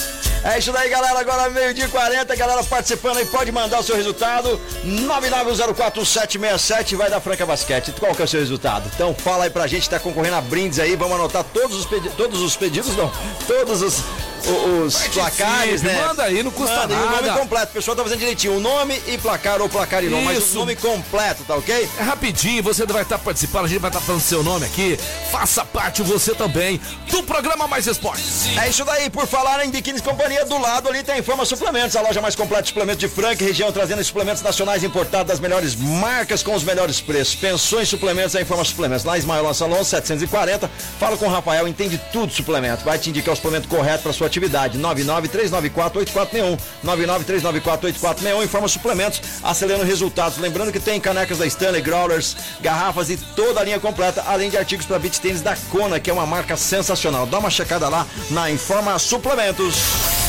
[0.44, 1.20] É isso daí, galera.
[1.20, 4.60] Agora meio-dia e 40, galera participando aí, pode mandar o seu resultado.
[4.84, 7.94] 9904767 vai da Franca Basquete.
[7.98, 8.90] Qual que é o seu resultado?
[8.94, 10.96] Então fala aí pra gente, tá concorrendo a brindes aí.
[10.96, 13.08] Vamos anotar todos os, pedi todos os pedidos, não.
[13.46, 14.02] Todos os,
[14.50, 16.06] os placares, Participe, né?
[16.06, 17.22] manda aí, não custa Manda, e o nada.
[17.22, 17.66] nome completo.
[17.70, 18.56] O pessoal tá fazendo direitinho.
[18.56, 21.88] O nome e placar, ou placar e nome, mas o nome completo, tá ok?
[21.98, 24.98] É rapidinho, você vai estar participando, a gente vai estar falando seu nome aqui.
[25.30, 26.80] Faça parte você também
[27.10, 28.48] do programa Mais Esportes.
[28.56, 32.00] É isso daí, por falar em Biquínis Companhia, do lado ali tem Informa Suplementos, a
[32.00, 36.42] loja mais completa de suplementos de Franca região, trazendo suplementos nacionais importados das melhores marcas
[36.42, 37.34] com os melhores preços.
[37.34, 39.04] Pensou em suplementos, é Informa Suplementos.
[39.04, 40.70] Lá Ismael Alonso, 740.
[40.98, 42.84] Fala com o Rafael, entende tudo suplemento.
[42.84, 44.78] Vai te indicar o suplemento correto para sua atividade.
[44.78, 46.58] 993948461.
[46.84, 48.44] 993948461.
[48.44, 50.38] Informa Suplementos, acelerando resultados.
[50.38, 54.56] Lembrando que tem canecas da Stanley, growlers, garrafas e toda a linha completa, além de
[54.56, 57.26] artigos para beach tênis da Kona, que é uma marca sensacional.
[57.26, 60.21] Dá uma checada lá na Informa Suplementos.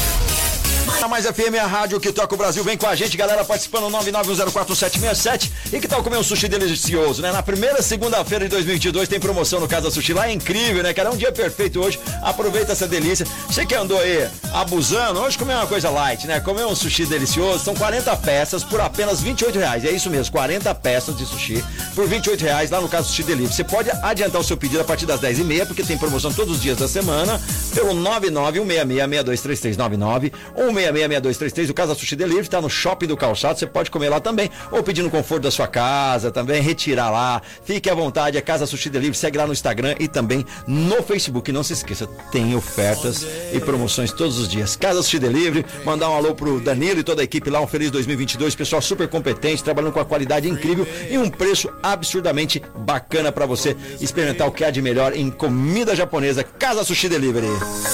[1.02, 3.92] A Mais FM, a rádio que toca o Brasil, vem com a gente, galera, participando
[3.92, 5.52] 991047767.
[5.74, 7.32] E que tal comer um sushi delicioso, né?
[7.32, 11.10] Na primeira segunda-feira de 2022 tem promoção no Casa Sushi lá, é incrível, né, cara?
[11.10, 13.28] É um dia perfeito hoje, aproveita essa delícia.
[13.48, 16.40] Você que andou aí abusando, hoje comer uma coisa light, né?
[16.40, 19.84] Comer um sushi delicioso, são 40 peças por apenas 28 reais.
[19.84, 21.64] É isso mesmo, 40 peças de sushi
[21.96, 23.54] por 28 reais lá no Casa Sushi Delivery.
[23.54, 26.62] Você pode adiantar o seu pedido a partir das 10h30, porque tem promoção todos os
[26.62, 27.42] dias da semana,
[27.74, 31.69] pelo 99166623399 ou 1666233.
[31.69, 34.84] O Casa Sushi Delivery está no Shopping do Calçado, você pode comer lá também, ou
[34.84, 37.41] pedir no conforto da sua casa também, retirar lá.
[37.63, 41.51] Fique à vontade, é Casa Sushi Delivery, segue lá no Instagram e também no Facebook.
[41.51, 44.76] Não se esqueça, tem ofertas e promoções todos os dias.
[44.76, 47.91] Casa Sushi Delivery, mandar um alô pro Danilo e toda a equipe lá, um feliz
[47.91, 53.45] 2022, pessoal super competente, trabalhando com a qualidade incrível e um preço absurdamente bacana para
[53.45, 56.43] você experimentar o que há de melhor em comida japonesa.
[56.43, 57.47] Casa Sushi Delivery.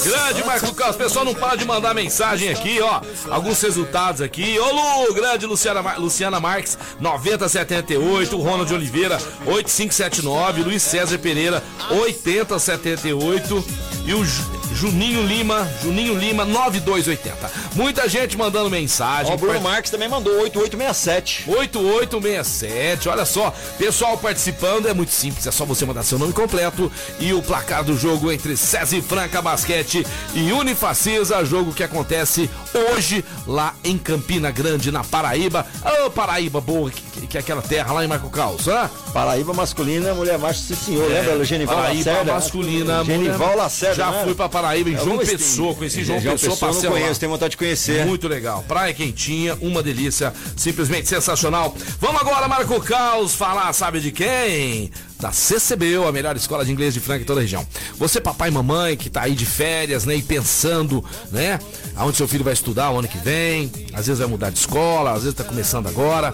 [0.04, 3.00] Grande Marco Carlos, pessoal não para de mandar mensagem aqui, ó.
[3.30, 4.58] Alguns resultados aqui.
[4.58, 11.62] Ô Lu, grande Luciana, Mar- Luciana Marques, 9078, o Ronald Oliveira, 8579, Luiz César Pereira,
[11.90, 13.64] 8078
[14.06, 17.50] e o Ju- Juninho Lima, Juninho Lima, 9280.
[17.74, 19.30] Muita gente mandando mensagem.
[19.30, 21.44] Ó, o Bruno Part- Marques também mandou 8867.
[21.48, 26.90] 8867, olha só, pessoal participando, é muito simples, é só você mandar seu nome completo
[27.18, 32.48] e o placar do jogo entre César e Franca Basquete e Unifacisa, jogo que acontece
[32.92, 35.66] hoje lá em Campina Grande, na Paraíba.
[36.06, 38.90] Ô, Paraíba boa, que, que é aquela terra lá em Marco Caos, hã?
[39.12, 41.10] Paraíba masculina, mulher macho, sim senhor.
[41.10, 41.44] É, Lembra?
[41.44, 42.32] Genival Paraíba Lacerda?
[42.32, 43.04] masculina.
[43.04, 43.94] Genival mulher- Lacerda.
[43.96, 44.24] Já né?
[44.24, 46.96] fui pra Paraíba em Eu João Pessoa, conheci João, João Pessoa, Pessoa, não passei lá.
[47.00, 48.06] conheço, tenho vontade de conhecer.
[48.06, 48.64] Muito legal.
[48.66, 51.74] Praia quentinha, uma delícia, simplesmente sensacional.
[52.00, 54.90] Vamos agora, Marco Caos, falar, sabe de quem?
[55.20, 57.66] Da CCBU, a melhor escola de inglês de Franca em toda a região.
[57.98, 61.58] Você, papai e mamãe, que tá aí de férias, né, e pensando, né,
[61.94, 65.12] aonde seu filho vai estudar o ano que vem, às vezes vai mudar de escola,
[65.12, 66.32] às vezes tá começando agora.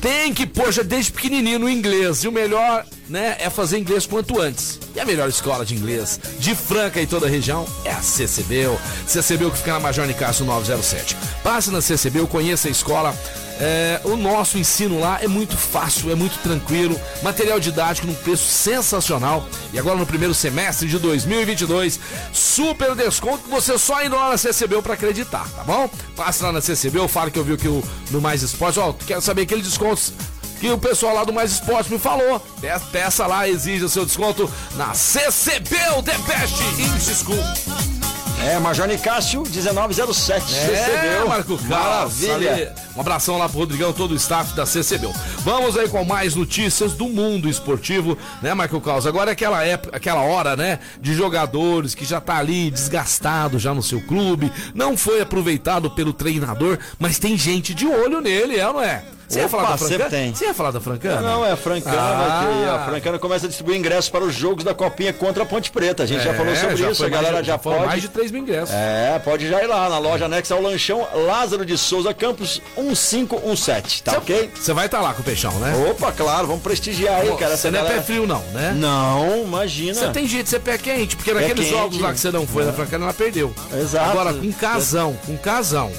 [0.00, 2.22] Tem que já desde pequenininho no inglês.
[2.22, 4.78] E o melhor, né, é fazer inglês quanto antes.
[4.94, 8.78] E a melhor escola de inglês de Franca e toda a região é a CCBU.
[9.08, 11.16] CCBU que fica na Major Nicasso 907.
[11.42, 13.12] Passe na CCBU, conheça a escola.
[13.60, 18.46] É, o nosso ensino lá é muito fácil, é muito tranquilo, material didático num preço
[18.46, 19.44] sensacional.
[19.72, 21.98] E agora no primeiro semestre de 2022,
[22.32, 25.90] super desconto que você só indo lá na CCBU para acreditar, tá bom?
[26.16, 29.20] Passe lá na CCBU, fala que eu vi que o no Mais Esporte, ó, quero
[29.20, 30.12] saber aqueles descontos
[30.60, 32.40] que o pessoal lá do Mais Esporte me falou.
[32.60, 37.97] Pe- Peça lá, exija o seu desconto na CCBU Best English School.
[38.40, 40.54] É, Major Nicásio, 1907.
[40.54, 41.28] É, recebeu.
[41.28, 42.20] Marco Carlos.
[42.20, 42.52] Maravilha.
[42.52, 45.12] ali, Um abração lá pro Rodrigão, todo o staff da CCBU.
[45.40, 49.06] Vamos aí com mais notícias do mundo esportivo, né, Marco Carlos?
[49.06, 53.74] Agora é aquela época, aquela hora, né, de jogadores que já tá ali desgastado já
[53.74, 58.66] no seu clube, não foi aproveitado pelo treinador, mas tem gente de olho nele, é
[58.68, 59.02] ou não é?
[59.28, 60.10] Você ia Opa, falar da Francana?
[60.10, 60.34] tem.
[60.34, 61.20] Você ia falar da Francana?
[61.20, 61.96] Não, é a Francana.
[62.00, 62.82] Ah.
[62.82, 66.02] a Francana começa a distribuir ingressos para os jogos da Copinha contra a Ponte Preta.
[66.04, 67.88] A gente já falou sobre isso, É, foi a galera mais, já foram pode.
[67.90, 68.74] mais de 3 mil ingressos.
[68.74, 74.02] É, pode já ir lá na loja anexa ao lanchão Lázaro de Souza Campos 1517,
[74.02, 74.50] tá ok?
[74.54, 75.74] Você vai estar lá com o Peixão, né?
[75.90, 77.56] Opa, claro, vamos prestigiar aí, cara.
[77.56, 78.00] Você não é galera.
[78.00, 78.72] pé frio, não, né?
[78.76, 79.94] Não, imagina.
[79.94, 81.70] Você tem jeito de ser pé quente, porque naqueles quente.
[81.70, 83.52] jogos lá que você não foi na Francana, ela perdeu.
[83.78, 84.10] Exato.
[84.10, 85.90] Agora, com casão, com casão.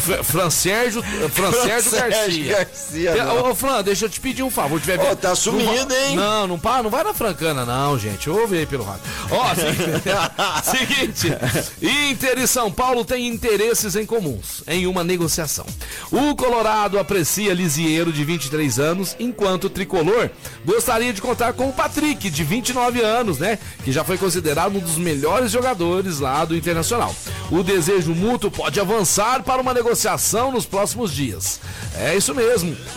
[0.00, 2.55] Fr- Fran Sérgio Garcia.
[2.64, 3.50] Garcia, Ô.
[3.50, 4.80] Ô, Fran, deixa eu te pedir um favor.
[4.80, 6.16] Tiver Ô, tá sumido, não, hein?
[6.16, 8.28] Não, não, para, não vai na Francana, não, gente.
[8.30, 9.02] Ouve aí pelo rádio.
[9.30, 12.10] Ó, seguinte, seguinte.
[12.10, 15.66] Inter e São Paulo têm interesses em comuns em uma negociação.
[16.10, 20.30] O Colorado aprecia Lisieiro, de 23 anos, enquanto o Tricolor
[20.64, 23.58] gostaria de contar com o Patrick, de 29 anos, né?
[23.84, 27.14] Que já foi considerado um dos melhores jogadores lá do Internacional.
[27.50, 31.60] O desejo mútuo pode avançar para uma negociação nos próximos dias.
[31.98, 32.45] É isso mesmo.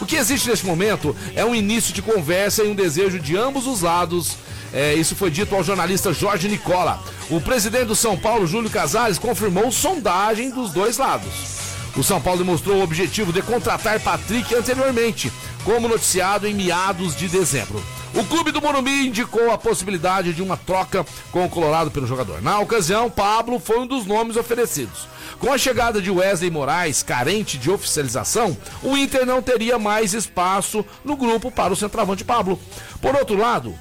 [0.01, 3.67] O que existe neste momento é um início de conversa e um desejo de ambos
[3.67, 4.37] os lados.
[4.71, 7.01] É, isso foi dito ao jornalista Jorge Nicola.
[7.29, 11.59] O presidente do São Paulo, Júlio Casares, confirmou sondagem dos dois lados.
[11.97, 15.31] O São Paulo demonstrou o objetivo de contratar Patrick anteriormente,
[15.64, 17.84] como noticiado em meados de dezembro.
[18.14, 22.41] O clube do Morumbi indicou a possibilidade de uma troca com o Colorado pelo jogador.
[22.41, 25.07] Na ocasião, Pablo foi um dos nomes oferecidos.
[25.38, 30.84] Com a chegada de Wesley Moraes, carente de oficialização, o Inter não teria mais espaço
[31.05, 32.60] no grupo para o centroavante Pablo.
[32.99, 33.76] Por outro lado,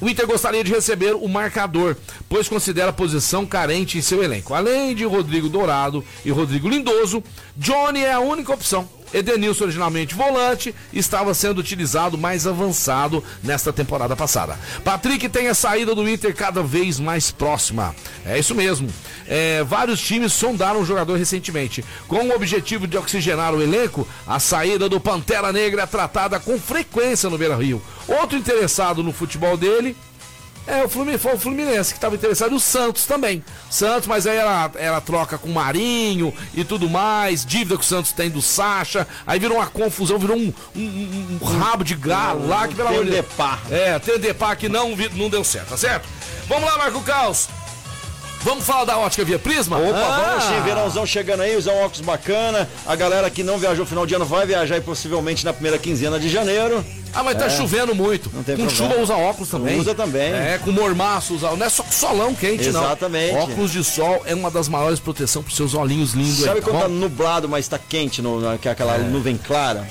[0.00, 1.96] o Inter gostaria de receber o marcador,
[2.28, 4.54] pois considera a posição carente em seu elenco.
[4.54, 7.22] Além de Rodrigo Dourado e Rodrigo Lindoso,
[7.56, 8.88] Johnny é a única opção.
[9.12, 14.58] Edenilson, originalmente volante, estava sendo utilizado mais avançado nesta temporada passada.
[14.84, 17.94] Patrick tem a saída do Inter cada vez mais próxima.
[18.24, 18.88] É isso mesmo.
[19.26, 21.84] É, vários times sondaram o jogador recentemente.
[22.08, 26.58] Com o objetivo de oxigenar o elenco, a saída do Pantera Negra é tratada com
[26.58, 27.82] frequência no Beira Rio.
[28.08, 29.96] Outro interessado no futebol dele
[30.66, 33.42] é, o Fluminense, foi o Fluminense que estava interessado e o Santos também.
[33.70, 37.86] Santos, mas aí ela, ela troca com o Marinho e tudo mais, dívida que o
[37.86, 42.46] Santos tem do Sacha, aí virou uma confusão, virou um, um- um- rabo de galo
[42.46, 43.24] lá que pelo amor de Deus.
[43.26, 43.58] Tendepá.
[43.70, 46.08] É, Tendepá que não, não deu certo, tá certo?
[46.48, 47.48] Vamos lá, Marco Caos.
[48.44, 49.78] Vamos falar da ótica via Prisma?
[49.78, 52.68] Opa, Ah, vamos sim, verãozão chegando aí, usar um óculos bacana.
[52.84, 55.78] A galera que não viajou no final de ano vai viajar aí possivelmente na primeira
[55.78, 56.84] quinzena de janeiro.
[57.14, 58.28] Ah, mas tá chovendo muito.
[58.34, 58.90] Não tem com problema.
[58.94, 59.78] chuva usa óculos também.
[59.78, 60.32] Usa também.
[60.32, 61.50] É, com mormaço usa.
[61.54, 63.32] Não é só com solão quente, Exatamente.
[63.32, 63.40] não.
[63.42, 66.60] Óculos de sol é uma das maiores proteções pros seus olhinhos lindos Sabe aí.
[66.62, 66.94] tá quando tá bom?
[66.94, 69.86] nublado, mas tá quente, no, que é aquela nuvem clara?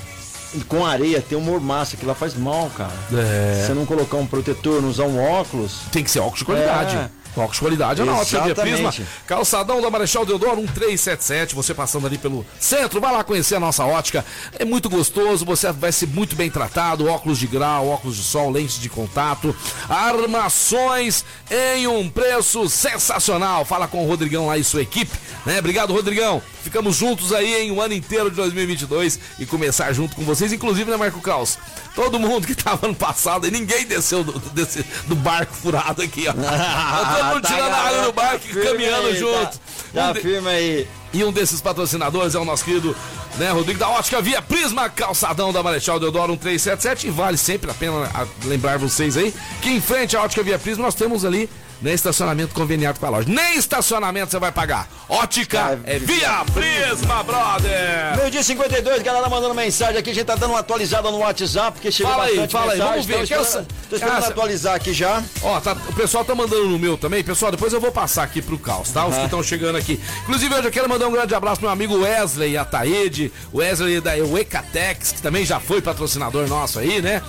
[0.54, 2.92] E com areia tem um mormaço, aquilo lá faz mal, cara.
[3.14, 3.62] É.
[3.62, 5.84] Se você não colocar um protetor, não usar um óculos.
[5.94, 6.98] Tem que ser óculos de qualidade.
[6.98, 7.10] É.
[7.36, 8.90] Óculos de qualidade é na ótica via Prisma.
[8.90, 9.06] Exatamente.
[9.26, 11.56] Calçadão da Marechal Deodoro 1377.
[11.56, 14.26] Você passando ali pelo centro, vai lá conhecer a nossa ótica.
[14.60, 17.08] É muito gostoso, você vai ser muito bem tratado.
[17.08, 19.56] Óculos de grau, óculos de sol, lentes de contato,
[19.90, 23.64] armações em um preço sensacional.
[23.66, 25.18] Fala com o Rodrigão lá e sua equipe.
[25.46, 25.60] Né?
[25.60, 26.42] Obrigado, Rodrigão.
[26.64, 30.90] Ficamos juntos aí em um ano inteiro de 2022 e começar junto com vocês, inclusive,
[30.92, 31.58] né, Marco Caos?
[31.96, 36.26] Todo mundo que tava ano passado e ninguém desceu do, desse- do barco furado aqui,
[36.28, 36.34] ó.
[37.24, 39.60] Todo mundo tirando a água do barco e caminhando aí, junto.
[39.94, 40.88] Tá, Um de- aí.
[41.14, 42.96] e um desses patrocinadores é o nosso querido,
[43.38, 47.08] né, Rodrigo da Ótica Via Prisma, calçadão da Marechal Deodoro 1377.
[47.08, 50.58] E vale sempre a pena a- lembrar vocês aí que em frente à Ótica Via
[50.58, 51.50] Prisma nós temos ali
[51.82, 53.28] né, estacionamento conveniado com a loja.
[53.30, 54.88] Nem estacionamento você vai pagar.
[55.10, 58.18] Ótica é Via Prisma, brother!
[58.18, 60.12] Meio dia 52, galera mandando mensagem aqui.
[60.12, 62.92] A gente tá dando uma atualizada no WhatsApp, porque chegou Fala aí, fala aí, mensagem.
[62.92, 65.24] vamos ver, Tô quero esperando, tô esperando Ah, atualizar aqui já.
[65.42, 67.24] Ó, tá- o pessoal tá mandando no meu também.
[67.24, 69.06] Pessoal, depois eu vou passar aqui pro caos, tá?
[69.06, 70.00] Os que estão chegando aqui.
[70.24, 74.18] Inclusive, hoje eu quero mandar um grande abraço pro meu amigo Wesley Ataede, Wesley da
[74.18, 77.22] Ecatex, que também já foi patrocinador nosso aí, né?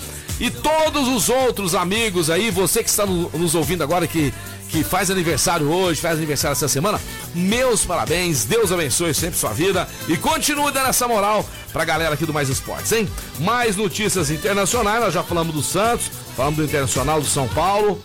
[0.42, 4.34] E todos os outros amigos aí, você que está no- nos ouvindo agora, que,
[4.70, 7.00] que faz aniversário hoje, faz aniversário essa semana,
[7.32, 12.26] meus parabéns, Deus abençoe sempre sua vida e continue dando essa moral pra galera aqui
[12.26, 13.08] do Mais Esportes, hein?
[13.38, 18.02] Mais notícias internacionais, nós já falamos do Santos, falamos do Internacional do São Paulo,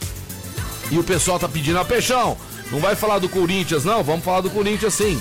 [0.91, 2.37] e o pessoal tá pedindo, a Peixão,
[2.71, 4.03] não vai falar do Corinthians, não?
[4.03, 5.19] Vamos falar do Corinthians sim.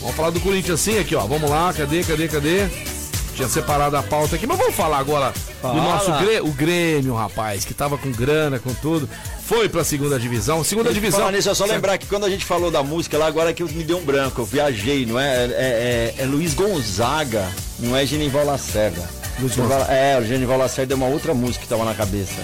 [0.00, 1.26] Vamos falar do Corinthians sim aqui, ó.
[1.26, 2.68] Vamos lá, cadê, cadê, cadê?
[3.34, 5.74] Tinha separado a pauta aqui, mas vamos falar agora Fala.
[5.74, 9.08] do nosso Grê- o Grêmio, rapaz, que tava com grana, com tudo.
[9.46, 10.62] foi pra segunda divisão.
[10.62, 11.20] Segunda divisão.
[11.20, 13.64] Falar nisso, é só lembrar que quando a gente falou da música lá, agora que
[13.64, 15.44] me deu um branco, eu viajei, não é?
[15.46, 19.02] É, é, é Luiz Gonzaga, não é Genival Lacerda.
[19.40, 19.90] Luiz Gonzaga.
[19.92, 22.40] É, o Genival Lacerda é uma outra música que tava na cabeça.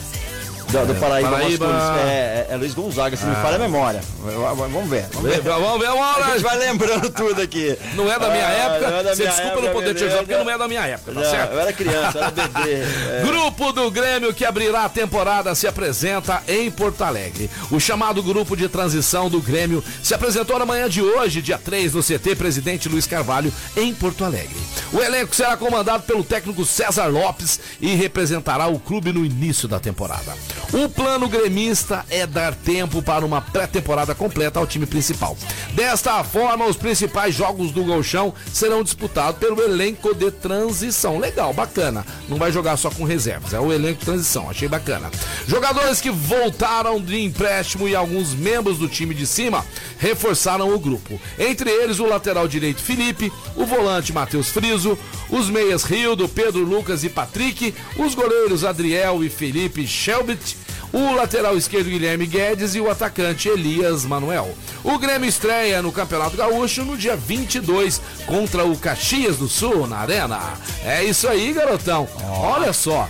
[0.70, 1.66] Do, do Paraíba, Paraíba.
[2.08, 4.00] É, é, é Luiz Gonzaga, se não me falha a memória.
[4.20, 5.06] Vamos ver.
[5.12, 5.40] Vamos ver.
[5.42, 6.32] Vamos ver A hora.
[6.32, 7.78] gente vai lembrando tudo aqui.
[7.94, 8.90] Não é da minha Ah, época.
[8.90, 10.68] não é da Você minha desculpa época, não poder te ajudar, porque não é da
[10.68, 11.52] minha época, tá Não, certo?
[11.52, 12.76] eu era criança, era bebê.
[13.06, 13.22] É.
[13.24, 17.48] Grupo do Grêmio que abrirá a temporada se apresenta em Porto Alegre.
[17.70, 21.94] O chamado grupo de transição do Grêmio se apresentou na manhã de hoje, dia 3,
[21.94, 24.56] no CT Presidente Luiz Carvalho, em Porto Alegre.
[24.92, 29.78] O elenco será comandado pelo técnico César Lopes e representará o clube no início da
[29.78, 30.34] temporada.
[30.72, 35.36] O plano gremista é dar tempo para uma pré-temporada completa ao time principal.
[35.72, 41.18] Desta forma, os principais jogos do Golchão serão disputados pelo elenco de transição.
[41.18, 42.04] Legal, bacana.
[42.28, 45.10] Não vai jogar só com reservas, é o elenco de transição, achei bacana.
[45.46, 49.64] Jogadores que voltaram de empréstimo e alguns membros do time de cima
[49.98, 51.20] reforçaram o grupo.
[51.38, 54.98] Entre eles, o lateral direito Felipe, o volante Matheus Friso,
[55.30, 60.45] os meias Rildo, Pedro Lucas e Patrick, os goleiros Adriel e Felipe Shelbit,
[60.92, 64.54] o lateral esquerdo Guilherme Guedes e o atacante Elias Manuel.
[64.84, 69.98] O Grêmio estreia no Campeonato Gaúcho no dia 22 contra o Caxias do Sul, na
[69.98, 70.40] Arena.
[70.84, 72.08] É isso aí, garotão.
[72.24, 73.08] Olha só.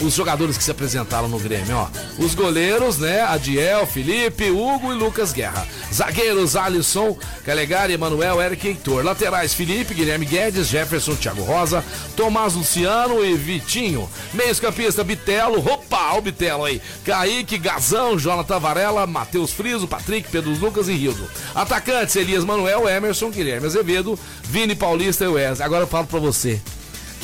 [0.00, 1.88] Os jogadores que se apresentaram no Grêmio, ó.
[2.18, 3.22] Os goleiros, né?
[3.22, 5.66] Adiel, Felipe, Hugo e Lucas Guerra.
[5.92, 9.04] Zagueiros, Alisson, Calegari, Emanuel, Eric Heitor.
[9.04, 11.84] Laterais, Felipe, Guilherme Guedes, Jefferson, Thiago Rosa,
[12.16, 14.10] Tomás Luciano e Vitinho.
[14.32, 16.82] Meios campista, Bitelo, opa, o Bitelo aí.
[17.04, 21.30] Kaique, Gazão, Jonathan Varela, Matheus Friso, Patrick, Pedro Lucas e Rildo.
[21.54, 25.64] Atacantes, Elias Manuel, Emerson, Guilherme Azevedo, Vini Paulista e Wesley.
[25.64, 26.60] Agora eu falo pra você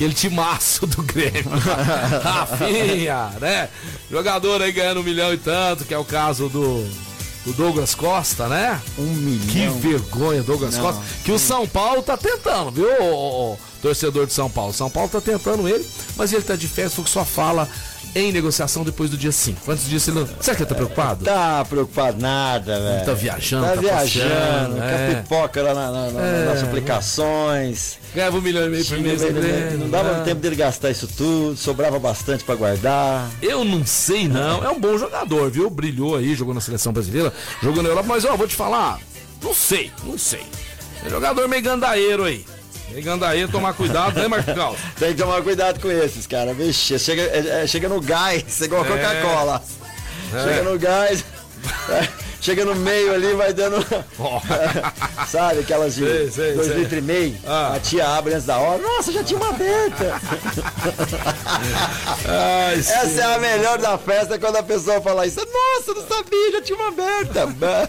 [0.01, 1.45] aquele timaço do Grêmio.
[2.25, 3.69] Rafinha, né?
[4.11, 6.83] Jogador aí ganhando um milhão e tanto, que é o caso do,
[7.45, 8.81] do Douglas Costa, né?
[8.99, 9.47] Um milhão.
[9.49, 10.85] Que vergonha, Douglas Não.
[10.85, 11.03] Costa.
[11.23, 14.73] Que o São Paulo tá tentando, viu, ô, ô, torcedor de São Paulo?
[14.73, 15.87] São Paulo tá tentando ele,
[16.17, 17.69] mas ele tá de férias, porque só fala
[18.15, 19.71] em negociação depois do dia 5.
[19.71, 20.29] Antes disso, ele não.
[20.41, 21.25] Será que ele tá preocupado?
[21.25, 23.05] Tá preocupado nada, velho.
[23.05, 25.15] Tá viajando, Tá, tá viajando, passeando, com é.
[25.15, 26.45] pipoca lá na- na- na- É.
[26.47, 28.00] nas aplicações.
[28.15, 29.79] Ganhava um milhão e meio por mês Grêmio.
[29.79, 30.25] Não dava né?
[30.25, 33.31] tempo dele gastar isso tudo, sobrava bastante pra guardar.
[33.41, 34.65] Eu não sei não.
[34.65, 35.71] É um bom jogador, viu?
[35.71, 37.33] Brilhou aí, jogou na seleção brasileira,
[37.63, 38.99] jogou na Europa, mas ó, vou te falar,
[39.43, 40.43] não sei, não sei.
[41.07, 42.45] É jogador meio gandaeiro aí.
[42.91, 44.81] Meio gandaeiro, tomar cuidado, né, Marco Carlos?
[44.99, 46.53] Tem que tomar cuidado com esses, cara.
[46.53, 48.89] Vixe, chega, é- é- chega no gás, é igual a É.
[48.89, 49.63] Coca-Cola.
[50.33, 51.25] Chega no gás,
[52.41, 53.77] chega no meio ali, vai dando.
[55.29, 56.77] Sabe, aquelas de Sei, sei, dois sei.
[56.79, 57.37] litros e meio.
[57.47, 57.75] Ah.
[57.75, 58.81] A tia abre antes da hora.
[58.83, 60.21] Nossa, já tinha uma aberta.
[62.27, 65.39] Ai, Essa é a melhor da festa quando a pessoa fala isso.
[65.41, 67.47] Nossa, não sabia, já tinha uma aberta.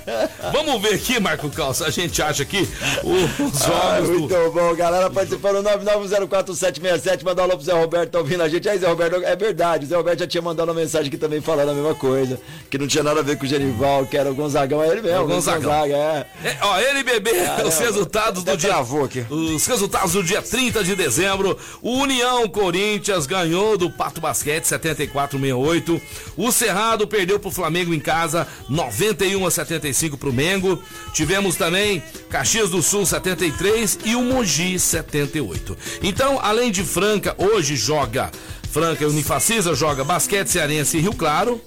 [0.52, 1.86] Vamos ver aqui, Marco Calça.
[1.86, 2.62] A gente acha que
[3.04, 4.20] os Ah, jogos do.
[4.20, 8.68] muito bom, galera participando 9904767, mandar um alô pro Zé Roberto, tá ouvindo a gente.
[8.70, 11.42] Aí, Zé Roberto, é verdade, o Zé Roberto já tinha mandado uma mensagem aqui também
[11.42, 12.40] falando a mesma coisa,
[12.70, 15.02] que não tinha nada a ver com o Genival, que era o Gonzagão, é ele
[15.02, 15.72] mesmo, É o Gonzagão.
[15.72, 16.26] Gonzaga, é.
[16.44, 17.32] É, ó, NBB,
[17.66, 18.76] os não, resultados do dia.
[18.76, 19.26] aqui.
[19.30, 21.58] Os resultados do dia 30 de dezembro.
[21.82, 26.02] O União Corinthians ganhou do Pato Basquete 74-68.
[26.36, 30.82] O Cerrado perdeu pro Flamengo em casa 91 a 75 pro Mengo.
[31.14, 35.78] Tivemos também Caxias do Sul 73 e o Mogi 78.
[36.02, 38.32] Então, além de Franca, hoje joga
[38.72, 41.62] Franca e Unifacisa, joga Basquete Cearense e Rio Claro.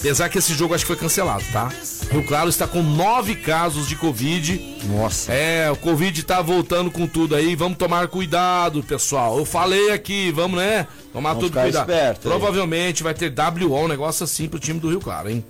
[0.00, 1.70] Apesar que esse jogo acho que foi cancelado, tá?
[2.10, 4.78] Rio Claro está com nove casos de Covid.
[4.84, 5.32] Nossa.
[5.32, 7.54] É, o Covid tá voltando com tudo aí.
[7.54, 9.38] Vamos tomar cuidado, pessoal.
[9.38, 10.86] Eu falei aqui, vamos, né?
[11.12, 11.88] Tomar Vamos tudo cuidado.
[11.88, 12.30] esperto aí.
[12.34, 15.44] Provavelmente vai ter WO, um negócio assim pro time do Rio Claro, hein?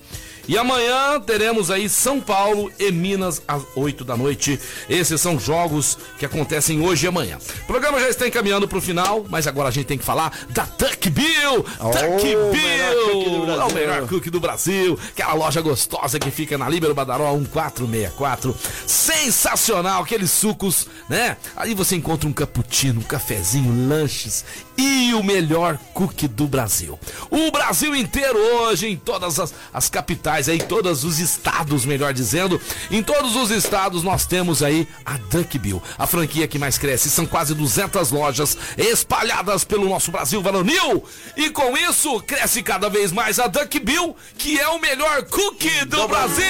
[0.49, 4.59] E amanhã teremos aí São Paulo e Minas às 8 da noite.
[4.89, 7.39] Esses são jogos que acontecem hoje e amanhã.
[7.63, 10.67] O programa já está encaminhando pro final, mas agora a gente tem que falar da
[10.67, 11.63] Tuck Bill.
[11.63, 13.53] Tuck Oh, do Bill!
[13.53, 14.99] É o melhor cookie do Brasil.
[15.11, 18.57] Aquela loja gostosa que fica na Líbero Badaró 1464.
[18.87, 21.37] Sensacional, aqueles sucos, né?
[21.57, 24.45] Aí você encontra um cappuccino, um cafezinho, lanches
[24.77, 26.99] e o melhor cookie do Brasil.
[27.31, 32.13] O Brasil inteiro hoje, em todas as, as capitais capitais aí, todos os estados, melhor
[32.13, 32.61] dizendo.
[32.91, 37.11] Em todos os estados nós temos aí a Duck Bill, a franquia que mais cresce.
[37.11, 41.05] São quase 200 lojas espalhadas pelo nosso Brasil varonil.
[41.37, 45.85] E com isso, cresce cada vez mais a Duck Bill, que é o melhor cookie
[45.85, 46.45] do, do Brasil.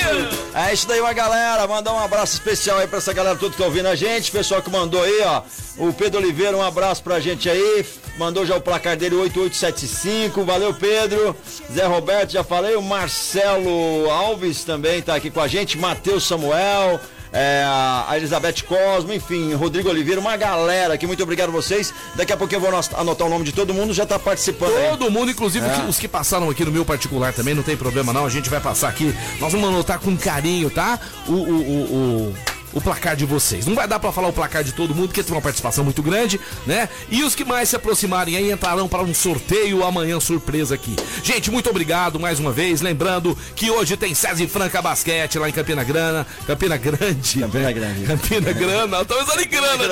[0.55, 1.66] É isso daí, uma galera.
[1.66, 4.30] Mandar um abraço especial aí pra essa galera toda que tá ouvindo a gente.
[4.30, 5.43] Pessoal que mandou aí, ó.
[5.78, 7.85] O Pedro Oliveira, um abraço pra gente aí.
[8.18, 10.45] Mandou já o placar dele 8875.
[10.45, 11.35] Valeu, Pedro.
[11.72, 12.76] Zé Roberto, já falei.
[12.76, 13.72] O Marcelo
[14.11, 15.79] Alves também tá aqui com a gente.
[15.79, 17.01] Matheus Samuel
[17.33, 21.93] é, a Elizabeth Cosmo, enfim, Rodrigo Oliveira, uma galera aqui, muito obrigado a vocês.
[22.14, 24.75] Daqui a pouco eu vou anotar o nome de todo mundo, já tá participando.
[24.91, 25.11] Todo aí.
[25.11, 25.89] mundo, inclusive é.
[25.89, 28.61] os que passaram aqui no meu particular também, não tem problema não, a gente vai
[28.61, 29.14] passar aqui.
[29.41, 31.01] Nós vamos anotar com carinho, tá?
[31.27, 32.35] o, o, o, o
[32.73, 33.66] o placar de vocês.
[33.66, 36.03] Não vai dar para falar o placar de todo mundo, porque tem uma participação muito
[36.03, 36.89] grande, né?
[37.11, 40.97] E os que mais se aproximarem aí entrarão para um sorteio amanhã surpresa aqui.
[41.23, 42.81] Gente, muito obrigado mais uma vez.
[42.81, 46.27] Lembrando que hoje tem César Franca Basquete lá em Campina Grana.
[46.47, 47.41] Campina Grande.
[47.41, 48.05] Campina Grande.
[48.07, 49.05] Campina Grana.
[49.05, 49.85] Pensando em grana,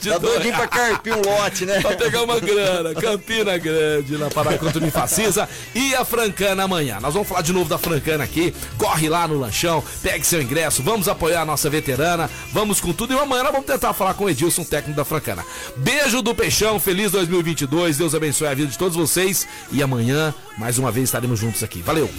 [0.00, 1.80] já, Tá doidinho pra carpir um lote, né?
[1.80, 2.94] pra pegar uma grana.
[2.94, 5.48] Campina Grande, na Paraconto de Facisa.
[5.74, 6.98] E a Francana amanhã.
[7.00, 8.54] Nós vamos falar de novo da Francana aqui.
[8.76, 10.82] Corre lá no lanchão, pegue seu ingresso.
[10.82, 12.30] Vamos apoiar a nossa veterana Francana.
[12.52, 15.44] Vamos com tudo e amanhã nós vamos tentar falar com o Edilson, técnico da Francana.
[15.76, 17.98] Beijo do Peixão, feliz 2022.
[17.98, 21.82] Deus abençoe a vida de todos vocês e amanhã mais uma vez estaremos juntos aqui.
[21.82, 22.10] Valeu.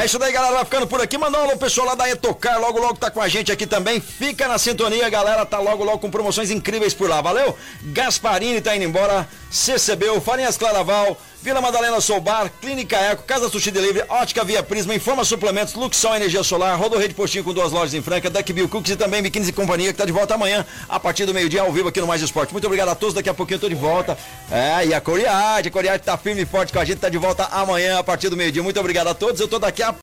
[0.00, 0.54] É isso daí, galera.
[0.54, 1.18] Vai ficando por aqui.
[1.18, 2.60] Mandar um alô pessoal lá da Etocar.
[2.60, 4.00] Logo, logo tá com a gente aqui também.
[4.00, 5.46] Fica na sintonia, galera.
[5.46, 7.20] Tá logo, logo com promoções incríveis por lá.
[7.20, 7.56] Valeu?
[7.84, 9.28] Gasparini tá indo embora.
[9.50, 11.16] CCB, Farinhas Claraval.
[11.46, 16.42] Vila Madalena Soubar, Clínica Eco, Casa Sushi Delivery, Ótica Via Prisma, Informa Suplementos, Luxol Energia
[16.42, 19.52] Solar, Rede Postinho com duas lojas em Franca, Duck Bill Cookies e também Biquínis e
[19.52, 22.20] Companhia, que está de volta amanhã, a partir do meio-dia, ao vivo aqui no Mais
[22.20, 22.52] Esporte.
[22.52, 24.18] Muito obrigado a todos, daqui a pouquinho eu tô de volta.
[24.50, 27.16] É, e a Coriade, a Coriade tá firme e forte com a gente, tá de
[27.16, 28.64] volta amanhã, a partir do meio-dia.
[28.64, 29.92] Muito obrigado a todos, eu tô daqui a